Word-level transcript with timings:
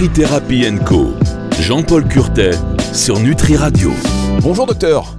Nutri-Thérapie 0.00 0.64
Co. 0.86 1.08
Jean-Paul 1.60 2.06
Curtet 2.06 2.52
sur 2.92 3.18
Nutri 3.18 3.56
Radio. 3.56 3.90
Bonjour 4.42 4.64
docteur. 4.64 5.16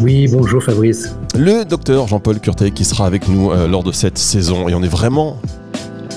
Oui, 0.00 0.26
bonjour 0.26 0.60
Fabrice. 0.60 1.14
Le 1.38 1.64
docteur 1.64 2.08
Jean-Paul 2.08 2.40
Curtet 2.40 2.72
qui 2.72 2.84
sera 2.84 3.06
avec 3.06 3.28
nous 3.28 3.52
euh, 3.52 3.68
lors 3.68 3.84
de 3.84 3.92
cette 3.92 4.18
saison 4.18 4.68
et 4.68 4.74
on 4.74 4.82
est 4.82 4.88
vraiment 4.88 5.36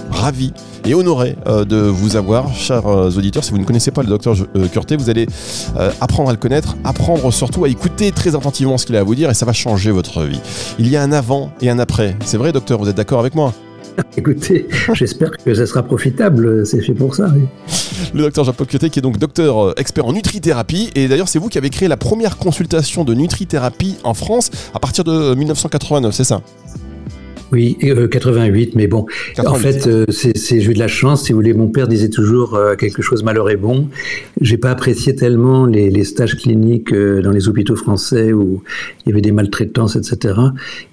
ravis 0.10 0.54
et 0.86 0.96
honoré 0.96 1.36
euh, 1.46 1.66
de 1.66 1.76
vous 1.76 2.16
avoir, 2.16 2.52
chers 2.56 2.88
euh, 2.88 3.12
auditeurs. 3.12 3.44
Si 3.44 3.52
vous 3.52 3.60
ne 3.60 3.64
connaissez 3.64 3.92
pas 3.92 4.02
le 4.02 4.10
docteur 4.10 4.36
Curtet, 4.72 4.96
vous 4.96 5.12
allez 5.12 5.28
apprendre 6.02 6.30
à 6.30 6.34
le 6.34 6.40
connaître, 6.40 6.76
apprendre 6.84 7.32
surtout 7.32 7.64
à 7.64 7.70
écouter 7.70 8.12
très 8.12 8.36
attentivement 8.36 8.80
ce 8.80 8.88
qu'il 8.88 8.96
a 8.96 9.02
à 9.02 9.04
vous 9.04 9.14
dire 9.14 9.30
et 9.30 9.36
ça 9.36 9.46
va 9.46 9.54
changer 9.54 9.92
votre 9.92 10.24
vie. 10.24 10.42
Il 10.80 10.88
y 10.88 10.98
a 10.98 11.04
un 11.04 11.12
avant 11.12 11.52
et 11.62 11.70
un 11.70 11.78
après. 11.78 12.18
C'est 12.26 12.38
vrai 12.38 12.54
docteur, 12.54 12.80
vous 12.80 12.90
êtes 12.90 12.98
d'accord 12.98 13.20
avec 13.20 13.36
moi? 13.36 13.54
Écoutez, 14.18 14.68
j'espère 14.94 15.32
que 15.32 15.54
ça 15.54 15.66
sera 15.66 15.84
profitable, 15.84 16.66
c'est 16.66 16.82
fait 16.82 16.94
pour 16.94 17.16
ça. 17.16 17.32
Le 18.14 18.22
docteur 18.22 18.44
Jean-Paul 18.44 18.68
qui 18.68 18.78
est 18.78 19.02
donc 19.02 19.18
docteur 19.18 19.70
euh, 19.70 19.74
expert 19.78 20.06
en 20.06 20.14
nutrithérapie. 20.14 20.90
Et 20.96 21.08
d'ailleurs, 21.08 21.28
c'est 21.28 21.40
vous 21.40 21.50
qui 21.50 21.58
avez 21.58 21.70
créé 21.70 21.88
la 21.88 21.98
première 21.98 22.38
consultation 22.38 23.04
de 23.04 23.14
nutrithérapie 23.14 23.96
en 24.04 24.14
France 24.14 24.52
à 24.74 24.80
partir 24.80 25.04
de 25.04 25.36
1989, 25.36 26.14
c'est 26.14 26.24
ça? 26.24 26.42
Oui, 27.52 27.78
88, 27.80 28.70
euh, 28.70 28.72
mais 28.76 28.88
bon, 28.88 29.06
en 29.46 29.54
fait, 29.54 29.86
euh, 29.86 30.06
c'est 30.10 30.34
j'ai 30.60 30.72
eu 30.72 30.74
de 30.74 30.80
la 30.80 30.88
chance. 30.88 31.26
Si 31.26 31.34
vous 31.34 31.38
voulez, 31.38 31.54
mon 31.54 31.68
père 31.68 31.88
disait 31.88 32.10
toujours 32.10 32.60
quelque 32.80 33.04
chose 33.04 33.22
malheur 33.22 33.48
est 33.52 33.58
bon. 33.58 33.90
J'ai 34.42 34.58
pas 34.58 34.72
apprécié 34.72 35.16
tellement 35.16 35.68
les, 35.68 36.04
stages 36.04 36.36
cliniques 36.36 36.92
dans 36.92 37.30
les 37.30 37.48
hôpitaux 37.48 37.76
français 37.76 38.34
où 38.34 38.64
il 39.06 39.10
y 39.10 39.12
avait 39.12 39.22
des 39.22 39.32
maltraitances, 39.32 39.96
etc. 39.96 40.34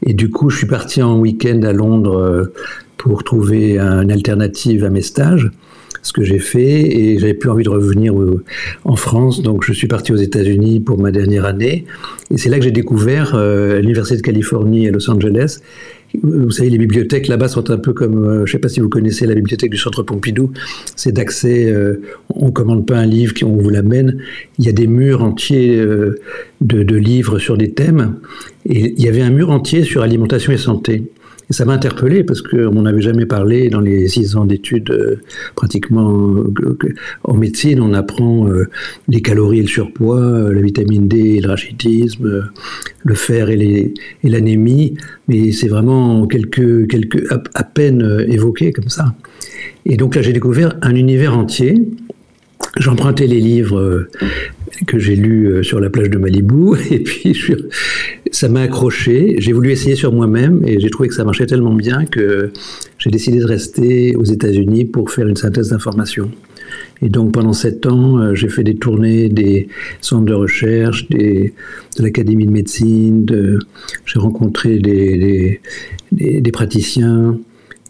Et 0.05 0.13
du 0.13 0.29
coup, 0.29 0.51
je 0.51 0.59
suis 0.59 0.67
parti 0.67 1.03
en 1.03 1.19
week-end 1.19 1.63
à 1.63 1.73
Londres 1.73 2.51
pour 3.01 3.25
trouver 3.25 3.79
une 3.79 4.13
alternative 4.13 4.85
à 4.85 4.91
mes 4.91 5.01
stages 5.01 5.51
ce 6.03 6.13
que 6.13 6.23
j'ai 6.23 6.39
fait 6.39 6.99
et 6.99 7.19
j'avais 7.19 7.35
plus 7.35 7.51
envie 7.51 7.65
de 7.65 7.71
revenir 7.71 8.19
euh, 8.19 8.43
en 8.85 8.97
France, 8.97 9.43
donc 9.43 9.65
je 9.65 9.73
suis 9.73 9.87
parti 9.87 10.13
aux 10.13 10.17
États-Unis 10.17 10.81
pour 10.81 10.99
ma 10.99 11.11
dernière 11.11 11.47
année 11.47 11.87
et 12.31 12.37
c'est 12.37 12.49
là 12.51 12.59
que 12.59 12.65
j'ai 12.65 12.71
découvert 12.71 13.35
euh, 13.35 13.81
l'université 13.81 14.17
de 14.19 14.23
Californie 14.23 14.87
à 14.89 14.91
Los 14.91 15.11
Angeles. 15.11 15.61
Vous 16.23 16.51
savez, 16.51 16.71
les 16.71 16.79
bibliothèques 16.79 17.29
là-bas 17.29 17.49
sont 17.49 17.71
un 17.71 17.79
peu 17.79 17.93
comme, 17.93 18.25
euh, 18.25 18.37
je 18.39 18.41
ne 18.41 18.47
sais 18.47 18.59
pas 18.59 18.69
si 18.69 18.81
vous 18.81 18.89
connaissez 18.89 19.27
la 19.27 19.35
bibliothèque 19.35 19.71
du 19.71 19.77
Centre 19.79 20.03
Pompidou, 20.03 20.51
c'est 20.97 21.13
d'accès, 21.13 21.73
on 22.31 22.47
ne 22.47 22.51
commande 22.51 22.87
pas 22.87 22.97
un 22.97 23.07
livre, 23.07 23.33
on 23.45 23.57
vous 23.57 23.71
l'amène, 23.71 24.19
il 24.59 24.65
y 24.65 24.69
a 24.69 24.73
des 24.73 24.87
murs 24.87 25.23
entiers 25.23 25.77
de, 25.77 26.19
de 26.61 26.97
livres 26.97 27.39
sur 27.39 27.57
des 27.57 27.73
thèmes, 27.73 28.17
et 28.67 28.93
il 28.97 29.03
y 29.03 29.09
avait 29.09 29.23
un 29.23 29.31
mur 29.31 29.51
entier 29.51 29.85
sur 29.85 30.03
alimentation 30.03 30.53
et 30.53 30.59
santé. 30.59 31.05
Ça 31.51 31.65
m'a 31.65 31.73
interpellé 31.73 32.23
parce 32.23 32.43
qu'on 32.43 32.83
n'avait 32.83 33.01
jamais 33.01 33.27
parlé 33.27 33.71
dans 33.71 33.81
les 33.81 34.07
six 34.07 34.37
ans 34.37 34.45
d'études 34.45 34.91
euh, 34.91 35.21
pratiquement 35.57 36.13
euh, 36.13 36.77
en 37.25 37.35
médecine. 37.35 37.81
On 37.81 37.93
apprend 37.93 38.49
euh, 38.49 38.69
les 39.09 39.21
calories 39.21 39.59
et 39.59 39.63
le 39.63 39.69
surpoids, 39.69 40.53
la 40.53 40.61
vitamine 40.61 41.09
D 41.09 41.19
et 41.19 41.41
le 41.41 41.49
rachitisme, 41.49 42.49
le 43.05 43.15
fer 43.15 43.51
et 43.51 43.93
l'anémie, 44.23 44.95
mais 45.27 45.51
c'est 45.51 45.67
vraiment 45.67 46.25
quelques, 46.29 46.89
quelques 46.89 47.27
à, 47.33 47.65
peine 47.65 48.25
évoqué 48.29 48.71
comme 48.73 48.89
ça. 48.89 49.15
Et 49.87 49.97
donc 49.97 50.15
là, 50.15 50.23
j'ai 50.23 50.33
découvert 50.33 50.77
un 50.83 50.95
univers 50.95 51.37
entier. 51.37 51.83
J'empruntais 52.79 53.27
les 53.27 53.41
livres 53.41 54.07
que 54.87 55.01
j'ai 55.01 55.17
lus 55.17 55.65
sur 55.65 55.81
la 55.81 55.91
plage 55.91 56.11
de 56.11 56.19
Malibu, 56.19 56.77
et 56.91 57.01
puis 57.01 57.35
je, 57.35 57.55
ça 58.33 58.49
m'a 58.49 58.63
accroché. 58.63 59.37
J'ai 59.39 59.53
voulu 59.53 59.71
essayer 59.71 59.97
sur 59.97 60.13
moi-même 60.13 60.63
et 60.67 60.81
j'ai 60.81 60.91
trouvé 60.91 61.09
que 61.09 61.15
ça 61.15 61.25
marchait 61.25 61.47
tellement 61.47 61.75
bien 61.75 62.05
que 62.05 62.53
j'ai 62.99 63.11
décidé 63.11 63.39
de 63.39 63.47
rester 63.47 64.17
aux 64.17 64.25
États-Unis 64.25 64.85
pour 64.85 65.11
faire 65.11 65.27
une 65.27 65.37
synthèse 65.37 65.71
d'informations. 65.71 66.31
Et 67.03 67.09
donc 67.09 67.33
pendant 67.33 67.53
sept 67.53 67.87
ans, 67.87 68.19
euh, 68.19 68.35
j'ai 68.35 68.49
fait 68.49 68.63
des 68.63 68.77
tournées 68.77 69.29
des 69.29 69.69
centres 70.01 70.27
de 70.27 70.35
recherche, 70.35 71.09
de 71.09 71.51
l'Académie 71.99 72.47
de 72.47 72.51
médecine, 72.51 73.25
de, 73.25 73.59
j'ai 74.05 74.19
rencontré 74.19 74.79
des, 74.79 75.61
praticiens. 76.53 77.39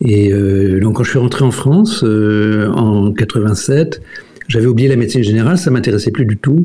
Et 0.03 0.33
euh, 0.33 0.81
donc 0.81 0.97
quand 0.97 1.05
je 1.05 1.11
suis 1.11 1.19
rentré 1.19 1.45
en 1.45 1.51
France 1.51 2.03
euh, 2.05 2.71
en 2.71 3.13
87, 3.13 4.01
j'avais 4.49 4.67
oublié 4.67 4.89
la 4.89 4.97
médecine 4.97 5.23
générale, 5.23 5.59
ça 5.59 5.71
m'intéressait 5.71 6.11
plus 6.11 6.25
du 6.25 6.37
tout. 6.37 6.63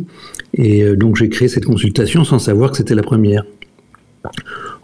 Et 0.54 0.96
donc 0.96 1.18
j'ai 1.18 1.30
créé 1.30 1.48
cette 1.48 1.66
consultation 1.66 2.24
sans 2.24 2.40
savoir 2.40 2.72
que 2.72 2.78
c'était 2.78 2.96
la 2.96 3.04
première. 3.04 3.44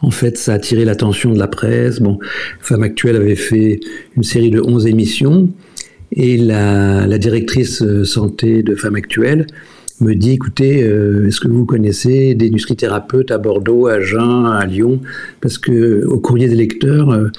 En 0.01 0.11
fait, 0.11 0.37
ça 0.37 0.53
a 0.53 0.55
attiré 0.55 0.85
l'attention 0.85 1.33
de 1.33 1.39
la 1.39 1.47
presse. 1.47 1.99
Bon, 1.99 2.19
Femme 2.59 2.83
Actuelle 2.83 3.15
avait 3.15 3.35
fait 3.35 3.79
une 4.17 4.23
série 4.23 4.49
de 4.49 4.59
11 4.59 4.87
émissions 4.87 5.49
et 6.13 6.37
la, 6.37 7.17
directrice 7.17 7.81
euh, 7.81 8.03
santé 8.03 8.63
de 8.63 8.75
Femme 8.75 8.95
Actuelle 8.95 9.47
me 9.99 10.15
dit, 10.15 10.31
écoutez, 10.31 10.83
euh, 10.83 11.27
est-ce 11.27 11.39
que 11.39 11.47
vous 11.47 11.65
connaissez 11.65 12.33
des 12.33 12.49
nutrithérapeutes 12.49 13.29
à 13.29 13.37
Bordeaux, 13.37 13.85
à 13.85 14.01
Jeun, 14.01 14.47
à 14.47 14.65
Lyon? 14.65 14.99
Parce 15.41 15.59
que 15.59 16.03
au 16.05 16.19
courrier 16.19 16.47
des 16.47 16.55
lecteurs, 16.55 17.11
euh, 17.11 17.29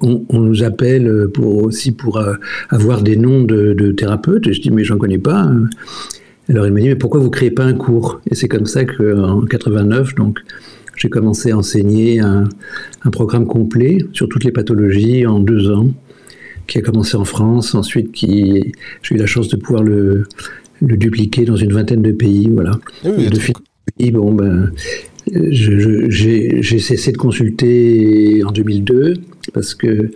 on, 0.00 0.40
nous 0.40 0.64
appelle 0.64 1.28
aussi 1.38 1.92
pour 1.92 2.20
avoir 2.68 3.02
des 3.02 3.16
noms 3.16 3.44
de, 3.44 3.92
thérapeutes. 3.92 4.48
Et 4.48 4.52
je 4.52 4.60
dis, 4.60 4.70
mais 4.70 4.82
j'en 4.82 4.98
connais 4.98 5.18
pas. 5.18 5.48
Alors 6.48 6.66
il 6.66 6.72
m'a 6.72 6.80
dit, 6.80 6.88
mais 6.88 6.96
pourquoi 6.96 7.20
vous 7.20 7.30
créez 7.30 7.52
pas 7.52 7.64
un 7.64 7.74
cours? 7.74 8.20
Et 8.28 8.34
c'est 8.34 8.48
comme 8.48 8.66
ça 8.66 8.84
qu'en 8.84 9.42
89, 9.42 10.16
donc, 10.16 10.40
j'ai 11.00 11.08
commencé 11.08 11.50
à 11.50 11.56
enseigner 11.56 12.20
un, 12.20 12.46
programme 13.10 13.46
complet 13.46 13.98
sur 14.12 14.28
toutes 14.28 14.44
les 14.44 14.52
pathologies 14.52 15.26
en 15.26 15.40
deux 15.40 15.70
ans, 15.70 15.88
qui 16.66 16.78
a 16.78 16.82
commencé 16.82 17.16
en 17.16 17.24
France, 17.24 17.74
ensuite 17.74 18.12
qui 18.12 18.74
j'ai 19.02 19.14
eu 19.14 19.18
la 19.18 19.26
chance 19.26 19.48
de 19.48 19.56
pouvoir 19.56 19.82
le, 19.82 20.24
dupliquer 20.82 21.46
dans 21.46 21.56
une 21.56 21.72
vingtaine 21.72 22.02
de 22.02 22.12
pays, 22.12 22.48
voilà. 22.52 22.78
Oui, 23.04 23.28
de 23.30 24.10
bon 24.12 24.34
ben, 24.34 24.70
j'ai 25.50 26.62
cessé 26.62 27.12
de 27.12 27.16
consulter 27.16 28.42
en 28.44 28.52
2002 28.52 29.14
parce 29.54 29.74
que, 29.74 30.10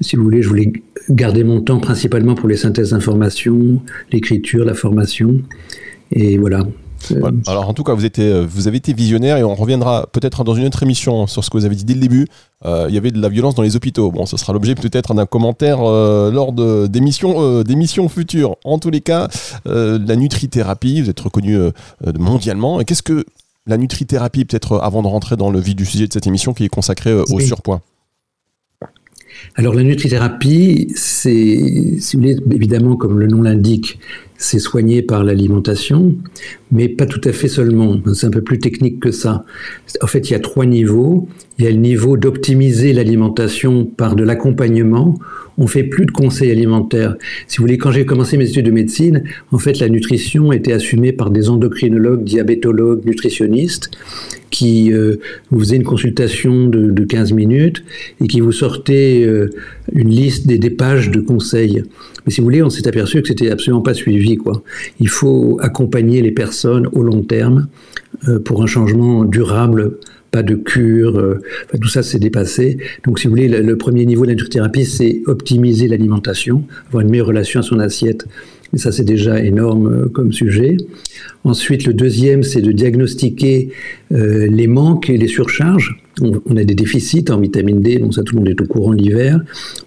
si 0.00 0.16
vous 0.16 0.24
voulez, 0.24 0.40
je 0.40 0.48
voulais 0.48 0.72
garder 1.10 1.44
mon 1.44 1.60
temps 1.60 1.78
principalement 1.78 2.34
pour 2.34 2.48
les 2.48 2.56
synthèses 2.56 2.90
d'informations, 2.90 3.82
l'écriture, 4.10 4.64
la 4.64 4.74
formation. 4.74 5.42
Et 6.10 6.38
voilà. 6.38 6.66
Alors 7.46 7.68
en 7.68 7.74
tout 7.74 7.84
cas, 7.84 7.94
vous, 7.94 8.04
euh, 8.18 8.46
vous 8.48 8.68
avez 8.68 8.76
été 8.78 8.92
visionnaire 8.92 9.36
et 9.36 9.44
on 9.44 9.54
reviendra 9.54 10.06
peut-être 10.12 10.44
dans 10.44 10.54
une 10.54 10.66
autre 10.66 10.82
émission 10.82 11.26
sur 11.26 11.44
ce 11.44 11.50
que 11.50 11.56
vous 11.56 11.64
avez 11.64 11.74
dit 11.74 11.84
dès 11.84 11.94
le 11.94 12.00
début. 12.00 12.26
Euh, 12.64 12.86
il 12.88 12.94
y 12.94 12.98
avait 12.98 13.10
de 13.10 13.20
la 13.20 13.28
violence 13.28 13.54
dans 13.54 13.62
les 13.62 13.76
hôpitaux. 13.76 14.10
Bon, 14.10 14.26
ce 14.26 14.36
sera 14.36 14.52
l'objet 14.52 14.74
peut-être 14.74 15.14
d'un 15.14 15.26
commentaire 15.26 15.78
euh, 15.82 16.30
lors 16.30 16.52
d'émissions 16.52 18.08
futures. 18.08 18.56
En 18.64 18.78
tous 18.78 18.90
les 18.90 19.00
cas, 19.00 19.28
la 19.64 20.16
nutrithérapie, 20.16 21.02
vous 21.02 21.10
êtes 21.10 21.20
reconnu 21.20 21.58
mondialement. 22.18 22.80
Et 22.80 22.84
qu'est-ce 22.84 23.02
que 23.02 23.24
la 23.66 23.76
nutrithérapie, 23.76 24.44
peut-être 24.44 24.78
avant 24.78 25.02
de 25.02 25.08
rentrer 25.08 25.36
dans 25.36 25.50
le 25.50 25.60
vif 25.60 25.76
du 25.76 25.84
sujet 25.84 26.06
de 26.06 26.12
cette 26.12 26.26
émission 26.26 26.52
qui 26.52 26.64
est 26.64 26.68
consacrée 26.68 27.14
au 27.14 27.40
surpoids? 27.40 27.80
Alors 29.54 29.74
la 29.74 29.82
nutrithérapie, 29.82 30.92
c'est, 30.94 31.36
évidemment, 32.50 32.96
comme 32.96 33.18
le 33.18 33.26
nom 33.26 33.42
l'indique, 33.42 33.98
c'est 34.38 34.58
soigné 34.58 35.02
par 35.02 35.22
l'alimentation, 35.22 36.14
mais 36.72 36.88
pas 36.88 37.06
tout 37.06 37.20
à 37.24 37.32
fait 37.32 37.48
seulement. 37.48 38.00
C'est 38.14 38.26
un 38.26 38.30
peu 38.30 38.40
plus 38.40 38.58
technique 38.58 38.98
que 38.98 39.12
ça. 39.12 39.44
En 40.02 40.06
fait, 40.06 40.30
il 40.30 40.32
y 40.32 40.36
a 40.36 40.40
trois 40.40 40.66
niveaux. 40.66 41.28
Il 41.58 41.64
y 41.64 41.68
a 41.68 41.70
le 41.70 41.76
niveau 41.76 42.16
d'optimiser 42.16 42.92
l'alimentation 42.92 43.84
par 43.84 44.16
de 44.16 44.24
l'accompagnement. 44.24 45.18
On 45.58 45.66
fait 45.66 45.84
plus 45.84 46.06
de 46.06 46.10
conseils 46.10 46.50
alimentaires. 46.50 47.14
Si 47.46 47.58
vous 47.58 47.64
voulez, 47.64 47.78
quand 47.78 47.92
j'ai 47.92 48.04
commencé 48.04 48.36
mes 48.36 48.48
études 48.48 48.66
de 48.66 48.70
médecine, 48.72 49.22
en 49.52 49.58
fait, 49.58 49.78
la 49.78 49.88
nutrition 49.88 50.50
était 50.50 50.72
assumée 50.72 51.12
par 51.12 51.30
des 51.30 51.48
endocrinologues, 51.48 52.24
diabétologues, 52.24 53.04
nutritionnistes 53.04 53.90
qui 54.52 54.92
euh, 54.92 55.16
vous 55.50 55.58
faisaient 55.60 55.76
une 55.76 55.82
consultation 55.82 56.68
de, 56.68 57.04
15 57.04 57.32
minutes 57.32 57.82
et 58.20 58.28
qui 58.28 58.40
vous 58.40 58.52
sortaient 58.52 59.24
euh, 59.26 59.50
une 59.92 60.10
liste 60.10 60.46
des, 60.46 60.70
pages 60.70 61.10
de 61.10 61.20
conseils. 61.20 61.82
Mais 62.24 62.32
si 62.32 62.40
vous 62.40 62.44
voulez, 62.44 62.62
on 62.62 62.70
s'est 62.70 62.86
aperçu 62.86 63.20
que 63.22 63.28
c'était 63.28 63.50
absolument 63.50 63.82
pas 63.82 63.94
suivi. 63.94 64.38
Il 65.00 65.08
faut 65.08 65.58
accompagner 65.60 66.22
les 66.22 66.30
personnes 66.30 66.86
au 66.92 67.02
long 67.02 67.22
terme 67.22 67.66
euh, 68.28 68.38
pour 68.38 68.62
un 68.62 68.66
changement 68.66 69.24
durable, 69.24 69.98
pas 70.30 70.42
de 70.42 70.54
cure. 70.54 71.38
Tout 71.80 71.88
ça, 71.88 72.02
c'est 72.02 72.18
dépassé. 72.18 72.78
Donc, 73.04 73.18
si 73.18 73.26
vous 73.26 73.32
voulez, 73.32 73.48
le, 73.48 73.76
premier 73.76 74.06
niveau 74.06 74.24
de 74.26 74.32
la 74.32 74.84
c'est 74.84 75.22
optimiser 75.26 75.88
l'alimentation, 75.88 76.64
avoir 76.88 77.02
une 77.02 77.10
meilleure 77.10 77.26
relation 77.26 77.60
à 77.60 77.62
son 77.62 77.80
assiette. 77.80 78.26
Mais 78.72 78.78
ça, 78.78 78.92
c'est 78.92 79.04
déjà 79.04 79.42
énorme 79.42 79.86
euh, 79.86 80.08
comme 80.08 80.32
sujet. 80.32 80.76
Ensuite, 81.44 81.86
le 81.86 81.94
deuxième, 81.94 82.42
c'est 82.42 82.62
de 82.62 82.72
diagnostiquer 82.72 83.70
les 84.10 84.66
manques 84.66 85.08
et 85.10 85.16
les 85.16 85.26
surcharges. 85.26 85.98
On, 86.20 86.56
a 86.56 86.64
des 86.64 86.74
déficits 86.74 87.24
en 87.30 87.40
vitamine 87.40 87.80
D, 87.80 87.98
donc 87.98 88.14
ça, 88.14 88.22
tout 88.22 88.34
le 88.34 88.40
monde 88.40 88.48
est 88.50 88.60
au 88.60 88.66
courant 88.66 88.92
l'hiver, 88.92 89.40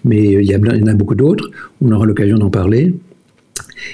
mais 0.04 0.22
il 0.24 0.44
y, 0.44 0.52
a, 0.52 0.58
il 0.58 0.80
y 0.80 0.82
en 0.82 0.86
a 0.86 0.94
beaucoup 0.94 1.14
d'autres. 1.14 1.50
On 1.80 1.92
aura 1.92 2.04
l'occasion 2.04 2.36
d'en 2.36 2.50
parler 2.50 2.92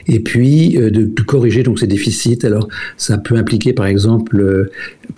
et 0.09 0.21
puis 0.21 0.77
euh, 0.79 0.91
de, 0.91 1.23
corriger 1.23 1.63
donc 1.63 1.79
ces 1.79 1.87
déficits. 1.87 2.45
Alors 2.45 2.69
ça 2.97 3.19
peut 3.19 3.37
impliquer 3.37 3.73
par 3.73 3.87
exemple, 3.87 4.41
euh, 4.41 4.71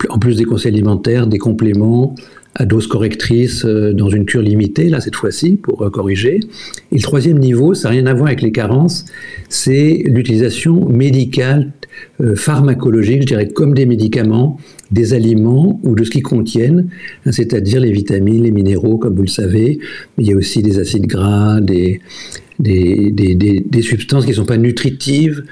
en 0.09 0.19
plus 0.19 0.37
des 0.37 0.45
conseils 0.45 0.73
alimentaires, 0.73 1.27
des 1.27 1.37
compléments, 1.37 2.15
à 2.55 2.65
dose 2.65 2.87
correctrice 2.87 3.65
dans 3.65 4.09
une 4.09 4.25
cure 4.25 4.41
limitée, 4.41 4.89
là 4.89 5.01
cette 5.01 5.15
fois-ci, 5.15 5.57
pour 5.61 5.91
corriger. 5.91 6.39
Et 6.91 6.95
le 6.95 7.01
troisième 7.01 7.37
niveau, 7.37 7.73
ça 7.73 7.89
n'a 7.89 7.95
rien 7.95 8.05
à 8.05 8.13
voir 8.13 8.27
avec 8.27 8.41
les 8.41 8.51
carences, 8.51 9.05
c'est 9.49 10.03
l'utilisation 10.05 10.87
médicale, 10.87 11.71
pharmacologique, 12.35 13.21
je 13.21 13.27
dirais 13.27 13.47
comme 13.47 13.73
des 13.73 13.85
médicaments, 13.85 14.57
des 14.91 15.13
aliments 15.13 15.79
ou 15.83 15.95
de 15.95 16.03
ce 16.03 16.11
qu'ils 16.11 16.23
contiennent, 16.23 16.89
hein, 17.25 17.31
c'est-à-dire 17.31 17.79
les 17.81 17.91
vitamines, 17.91 18.43
les 18.43 18.51
minéraux, 18.51 18.97
comme 18.97 19.15
vous 19.15 19.23
le 19.23 19.27
savez. 19.27 19.79
Il 20.17 20.27
y 20.27 20.33
a 20.33 20.35
aussi 20.35 20.61
des 20.61 20.79
acides 20.79 21.07
gras, 21.07 21.59
des, 21.61 22.01
des, 22.59 23.11
des, 23.11 23.81
substances 23.81 24.25
qui 24.25 24.31
ne 24.31 24.35
sont 24.35 24.45
pas 24.45 24.57
nutritives. 24.57 25.43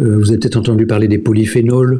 Euh, 0.00 0.18
vous 0.18 0.30
avez 0.30 0.38
peut-être 0.38 0.56
entendu 0.56 0.86
parler 0.86 1.08
des 1.08 1.18
polyphénols, 1.18 1.98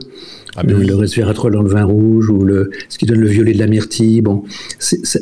ah, 0.57 0.63
le 0.65 0.95
resveratrol 0.95 1.53
dans 1.53 1.63
le 1.63 1.69
vin 1.69 1.85
rouge 1.85 2.29
ou 2.29 2.45
le, 2.45 2.71
ce 2.89 2.99
qui 2.99 3.07
donne 3.07 3.21
le 3.21 3.29
violet 3.29 3.55
de 3.55 3.59
la 3.59 3.67
myrtille. 3.67 4.21
Bon, 4.21 4.43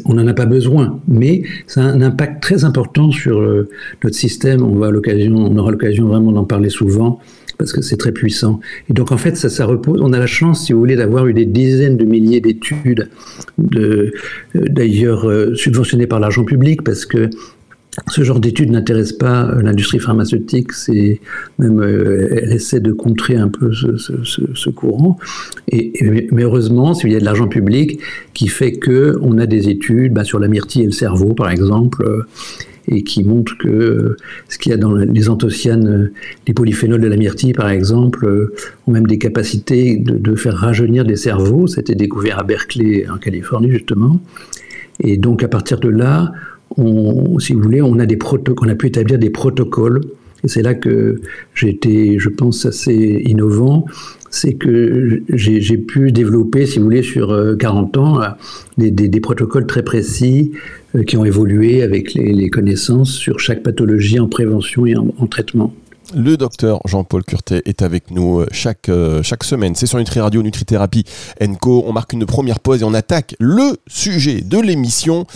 on 0.04 0.14
n'en 0.14 0.26
a 0.26 0.34
pas 0.34 0.46
besoin, 0.46 1.00
mais 1.06 1.42
ça 1.66 1.82
a 1.82 1.84
un 1.84 2.02
impact 2.02 2.42
très 2.42 2.64
important 2.64 3.12
sur 3.12 3.38
euh, 3.38 3.68
notre 4.02 4.16
système. 4.16 4.62
On, 4.62 4.74
va 4.74 4.90
l'occasion, 4.90 5.36
on 5.36 5.56
aura 5.56 5.70
l'occasion 5.70 6.06
vraiment 6.08 6.32
d'en 6.32 6.44
parler 6.44 6.68
souvent 6.68 7.20
parce 7.58 7.72
que 7.72 7.82
c'est 7.82 7.96
très 7.96 8.12
puissant. 8.12 8.58
Et 8.88 8.92
donc 8.92 9.12
en 9.12 9.18
fait, 9.18 9.36
ça, 9.36 9.48
ça 9.48 9.66
repose. 9.66 10.00
On 10.02 10.12
a 10.12 10.18
la 10.18 10.26
chance, 10.26 10.64
si 10.64 10.72
vous 10.72 10.80
voulez, 10.80 10.96
d'avoir 10.96 11.26
eu 11.28 11.34
des 11.34 11.46
dizaines 11.46 11.96
de 11.96 12.04
milliers 12.04 12.40
d'études, 12.40 13.08
de, 13.58 14.12
euh, 14.56 14.64
d'ailleurs 14.68 15.30
subventionnées 15.54 16.06
par 16.06 16.18
l'argent 16.18 16.44
public, 16.44 16.82
parce 16.82 17.06
que 17.06 17.30
ce 18.08 18.22
genre 18.22 18.40
d'études 18.40 18.70
n'intéresse 18.70 19.12
pas 19.12 19.48
euh, 19.48 19.62
l'industrie 19.62 19.98
pharmaceutique, 19.98 20.72
c'est 20.72 21.20
même 21.58 21.80
euh, 21.80 22.28
elle 22.42 22.52
essaie 22.52 22.80
de 22.80 22.92
contrer 22.92 23.36
un 23.36 23.48
peu 23.48 23.72
ce, 23.72 24.70
courant. 24.70 25.18
Et, 25.68 25.92
mais 26.30 26.42
heureusement, 26.42 26.94
il 27.02 27.12
y 27.12 27.16
a 27.16 27.20
de 27.20 27.24
l'argent 27.24 27.48
public 27.48 28.00
qui 28.32 28.48
fait 28.48 28.72
que 28.72 29.18
on 29.22 29.38
a 29.38 29.46
des 29.46 29.68
études 29.68 30.12
bah, 30.12 30.24
sur 30.24 30.38
la 30.38 30.48
myrtille 30.48 30.82
et 30.82 30.86
le 30.86 30.92
cerveau, 30.92 31.34
par 31.34 31.50
exemple, 31.50 32.04
euh, 32.04 32.22
et 32.88 33.02
qui 33.02 33.24
montrent 33.24 33.56
que 33.58 34.16
ce 34.48 34.58
qu'il 34.58 34.70
y 34.70 34.74
a 34.74 34.78
dans 34.78 34.94
les 34.94 35.28
anthocyanes, 35.28 36.10
les 36.46 36.54
polyphénols 36.54 37.00
de 37.00 37.08
la 37.08 37.16
myrtille, 37.16 37.52
par 37.52 37.68
exemple, 37.68 38.50
ont 38.86 38.90
même 38.90 39.06
des 39.06 39.18
capacités 39.18 39.96
de, 39.96 40.16
de 40.16 40.34
faire 40.34 40.54
rajeunir 40.54 41.04
des 41.04 41.16
cerveaux. 41.16 41.66
C'était 41.66 41.94
découvert 41.94 42.38
à 42.38 42.42
Berkeley, 42.42 43.06
en 43.08 43.18
Californie, 43.18 43.70
justement. 43.70 44.20
Et 45.02 45.16
donc, 45.16 45.42
à 45.42 45.48
partir 45.48 45.78
de 45.78 45.88
là, 45.88 46.32
on, 46.76 47.38
si 47.38 47.52
vous 47.52 47.62
voulez, 47.62 47.82
on 47.82 47.98
a, 47.98 48.06
pu 48.06 48.86
établir 48.86 49.18
des 49.18 49.30
protocoles. 49.30 50.00
Et 50.42 50.48
c'est 50.48 50.62
là 50.62 50.74
que 50.74 51.20
j'ai 51.54 51.68
été, 51.68 52.18
je 52.18 52.28
pense, 52.28 52.64
assez 52.64 53.22
innovant. 53.26 53.84
C'est 54.30 54.54
que 54.54 55.22
j'ai 55.28 55.76
pu 55.76 56.12
développer, 56.12 56.64
si 56.66 56.78
vous 56.78 56.84
voulez, 56.84 57.02
sur 57.02 57.56
40 57.58 57.96
euh, 57.96 58.00
ans, 58.00 58.20
des, 58.78 59.20
protocoles 59.20 59.66
très 59.66 59.82
précis 59.82 60.52
euh, 60.94 61.02
qui 61.02 61.16
ont 61.16 61.24
évolué 61.24 61.82
avec 61.82 62.14
les, 62.14 62.48
connaissances 62.48 63.12
sur 63.12 63.40
chaque 63.40 63.62
pathologie 63.62 64.20
en 64.20 64.28
prévention 64.28 64.86
et 64.86 64.96
en, 64.96 65.26
traitement. 65.26 65.74
Le 66.14 66.36
docteur 66.36 66.80
Jean-Paul 66.86 67.24
Curtet 67.24 67.62
est 67.66 67.82
avec 67.82 68.10
nous 68.10 68.40
euh, 68.40 68.46
chaque, 68.52 68.88
semaine. 69.44 69.74
C'est 69.74 69.86
sur 69.86 69.98
Nutri 69.98 70.20
Radio, 70.20 70.42
Nutrithérapie 70.42 71.04
Co. 71.60 71.84
On 71.86 71.92
marque 71.92 72.12
une 72.12 72.24
première 72.24 72.60
pause 72.60 72.82
et 72.82 72.84
on 72.84 72.94
attaque 72.94 73.34
le 73.40 73.76
sujet 73.88 74.42
de 74.42 74.58
l'émission. 74.58 75.26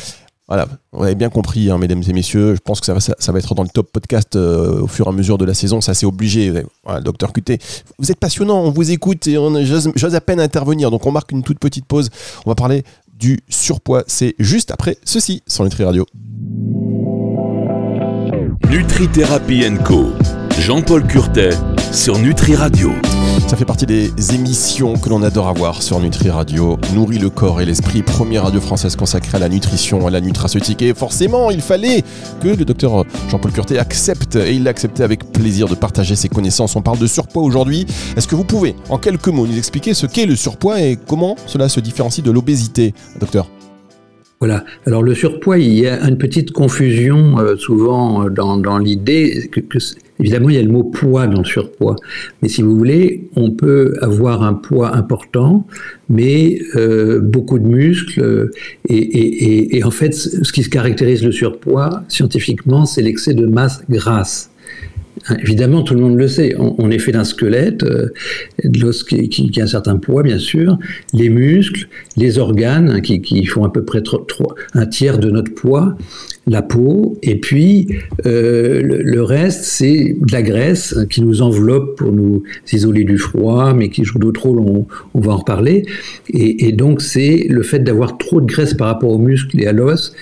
Voilà, 0.46 0.68
vous 0.92 1.04
avez 1.04 1.14
bien 1.14 1.30
compris, 1.30 1.70
hein, 1.70 1.78
mesdames 1.78 2.02
et 2.06 2.12
messieurs. 2.12 2.54
Je 2.54 2.60
pense 2.60 2.80
que 2.80 2.86
ça 2.86 2.92
va, 2.92 3.00
ça, 3.00 3.32
va 3.32 3.38
être 3.38 3.54
dans 3.54 3.62
le 3.62 3.68
top 3.68 3.90
podcast 3.90 4.36
euh, 4.36 4.82
au 4.82 4.86
fur 4.86 5.06
et 5.06 5.08
à 5.08 5.12
mesure 5.12 5.38
de 5.38 5.46
la 5.46 5.54
saison. 5.54 5.80
Ça, 5.80 5.94
c'est 5.94 6.04
obligé. 6.04 6.52
Voilà, 6.84 7.00
docteur 7.00 7.32
QT, 7.32 7.58
vous 7.98 8.12
êtes 8.12 8.20
passionnant, 8.20 8.60
on 8.60 8.70
vous 8.70 8.90
écoute 8.90 9.26
et 9.26 9.36
j'ose 9.64 10.14
à 10.14 10.20
peine 10.20 10.40
intervenir. 10.40 10.90
Donc, 10.90 11.06
on 11.06 11.12
marque 11.12 11.32
une 11.32 11.42
toute 11.42 11.58
petite 11.58 11.86
pause. 11.86 12.10
On 12.44 12.50
va 12.50 12.54
parler 12.54 12.84
du 13.18 13.40
surpoids. 13.48 14.04
C'est 14.06 14.34
juste 14.38 14.70
après 14.70 14.98
ceci 15.04 15.42
sur 15.46 15.64
Nutri 15.64 15.84
Radio. 15.84 16.04
Nutri 18.68 19.08
Thérapie 19.08 19.64
Co. 19.84 20.12
Jean-Paul 20.58 21.06
Curtet 21.06 21.50
sur 21.92 22.18
Nutri 22.18 22.54
Radio. 22.54 22.92
Ça 23.46 23.58
fait 23.58 23.66
partie 23.66 23.86
des 23.86 24.34
émissions 24.34 24.94
que 24.96 25.08
l'on 25.08 25.22
adore 25.22 25.46
avoir 25.46 25.80
sur 25.82 26.00
Nutri 26.00 26.28
Radio. 26.28 26.76
Nourrit 26.92 27.18
le 27.18 27.30
corps 27.30 27.60
et 27.60 27.64
l'esprit, 27.64 28.02
première 28.02 28.44
radio 28.44 28.60
française 28.60 28.96
consacrée 28.96 29.36
à 29.36 29.38
la 29.38 29.48
nutrition, 29.48 30.06
à 30.08 30.10
la 30.10 30.20
nutraceutique. 30.20 30.82
Et 30.82 30.92
forcément, 30.92 31.50
il 31.50 31.60
fallait 31.60 32.02
que 32.40 32.48
le 32.48 32.64
docteur 32.64 33.04
Jean-Paul 33.30 33.52
Curté 33.52 33.78
accepte, 33.78 34.34
et 34.34 34.54
il 34.54 34.64
l'a 34.64 34.70
accepté 34.70 35.04
avec 35.04 35.30
plaisir 35.30 35.68
de 35.68 35.76
partager 35.76 36.16
ses 36.16 36.28
connaissances. 36.28 36.74
On 36.74 36.82
parle 36.82 36.98
de 36.98 37.06
surpoids 37.06 37.42
aujourd'hui. 37.42 37.86
Est-ce 38.16 38.26
que 38.26 38.34
vous 38.34 38.44
pouvez, 38.44 38.74
en 38.88 38.98
quelques 38.98 39.28
mots, 39.28 39.46
nous 39.46 39.58
expliquer 39.58 39.94
ce 39.94 40.06
qu'est 40.06 40.26
le 40.26 40.34
surpoids 40.34 40.80
et 40.80 40.96
comment 41.06 41.36
cela 41.46 41.68
se 41.68 41.78
différencie 41.78 42.24
de 42.24 42.32
l'obésité, 42.32 42.92
docteur? 43.20 43.48
Voilà. 44.44 44.66
Alors 44.84 45.02
le 45.02 45.14
surpoids, 45.14 45.58
il 45.58 45.72
y 45.72 45.86
a 45.86 46.06
une 46.06 46.18
petite 46.18 46.52
confusion 46.52 47.38
euh, 47.38 47.56
souvent 47.56 48.26
euh, 48.26 48.28
dans, 48.28 48.76
l'idée 48.76 49.48
que, 49.50 49.60
évidemment 50.20 50.50
il 50.50 50.56
y 50.56 50.58
a 50.58 50.62
le 50.62 50.68
mot 50.68 50.84
poids 50.84 51.26
dans 51.26 51.38
le 51.38 51.46
surpoids, 51.46 51.96
mais 52.42 52.50
si 52.50 52.60
vous 52.60 52.76
voulez, 52.76 53.26
on 53.36 53.52
peut 53.52 53.94
avoir 54.02 54.42
un 54.42 54.52
poids 54.52 54.94
important, 54.94 55.66
mais 56.10 56.58
euh, 56.76 57.20
beaucoup 57.20 57.58
de 57.58 57.66
muscles 57.66 58.50
et, 58.90 59.78
et 59.78 59.82
en 59.82 59.90
fait, 59.90 60.12
ce 60.12 60.52
qui 60.52 60.62
caractérise 60.68 61.24
le 61.24 61.32
surpoids 61.32 62.04
scientifiquement, 62.08 62.84
c'est 62.84 63.00
l'excès 63.00 63.32
de 63.32 63.46
masse 63.46 63.82
grasse. 63.88 64.50
Évidemment, 65.38 65.82
tout 65.82 65.94
le 65.94 66.00
monde 66.00 66.18
le 66.18 66.28
sait. 66.28 66.54
On, 66.58 66.90
est 66.90 66.98
fait 66.98 67.12
d'un 67.12 67.24
squelette, 67.24 67.82
euh, 67.82 68.12
de 68.62 68.78
l'os 68.80 69.04
qui, 69.04 69.50
a 69.58 69.62
un 69.62 69.66
certain 69.66 69.96
poids, 69.96 70.22
bien 70.22 70.38
sûr, 70.38 70.78
les 71.12 71.30
muscles, 71.30 71.88
les 72.16 72.38
organes 72.38 72.90
hein, 72.90 73.00
qui, 73.00 73.44
font 73.46 73.64
à 73.64 73.72
peu 73.72 73.84
près 73.84 74.02
un 74.74 74.86
tiers 74.86 75.18
de 75.18 75.30
notre 75.30 75.54
poids, 75.54 75.96
la 76.46 76.62
peau, 76.62 77.18
et 77.22 77.36
puis 77.36 77.88
euh, 78.26 78.82
le, 78.82 79.22
reste, 79.22 79.64
c'est 79.64 80.16
de 80.20 80.32
la 80.32 80.42
graisse 80.42 80.96
qui 81.10 81.22
nous 81.22 81.40
enveloppe 81.40 81.96
pour 81.96 82.12
nous 82.12 82.42
isoler 82.72 83.04
du 83.04 83.16
froid, 83.16 83.72
mais 83.72 83.88
qui 83.88 84.04
joue 84.04 84.18
d'autres 84.18 84.46
rôles, 84.46 84.60
on, 84.60 85.20
va 85.20 85.32
en 85.32 85.36
reparler. 85.38 85.86
Et, 86.28 86.72
donc, 86.72 87.00
c'est 87.00 87.46
le 87.48 87.62
fait 87.62 87.78
d'avoir 87.78 88.18
trop 88.18 88.40
de 88.40 88.46
graisse 88.46 88.74
par 88.74 88.88
rapport 88.88 89.10
aux 89.10 89.18
muscles 89.18 89.60
et 89.60 89.66
à 89.66 89.72
l'os. 89.72 90.14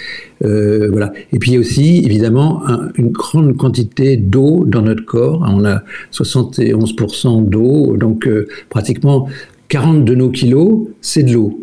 Euh, 0.44 0.88
voilà. 0.90 1.12
Et 1.32 1.38
puis 1.38 1.52
il 1.52 1.54
y 1.54 1.56
a 1.56 1.60
aussi 1.60 2.02
évidemment 2.04 2.62
une 2.96 3.10
grande 3.10 3.56
quantité 3.56 4.16
d'eau 4.16 4.64
dans 4.66 4.82
notre 4.82 5.04
corps. 5.04 5.44
On 5.48 5.64
a 5.64 5.82
71% 6.12 7.48
d'eau, 7.48 7.96
donc 7.96 8.26
euh, 8.26 8.48
pratiquement 8.68 9.28
40 9.68 10.04
de 10.04 10.14
nos 10.14 10.30
kilos, 10.30 10.88
c'est 11.00 11.22
de 11.22 11.32
l'eau. 11.32 11.60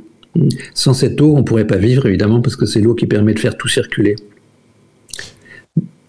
Sans 0.74 0.94
cette 0.94 1.20
eau, 1.22 1.34
on 1.36 1.40
ne 1.40 1.44
pourrait 1.44 1.68
pas 1.68 1.78
vivre 1.78 2.06
évidemment 2.06 2.42
parce 2.42 2.56
que 2.56 2.66
c'est 2.66 2.82
l'eau 2.82 2.96
qui 2.96 3.06
permet 3.06 3.34
de 3.34 3.40
faire 3.40 3.58
tout 3.58 3.68
circuler. 3.68 4.16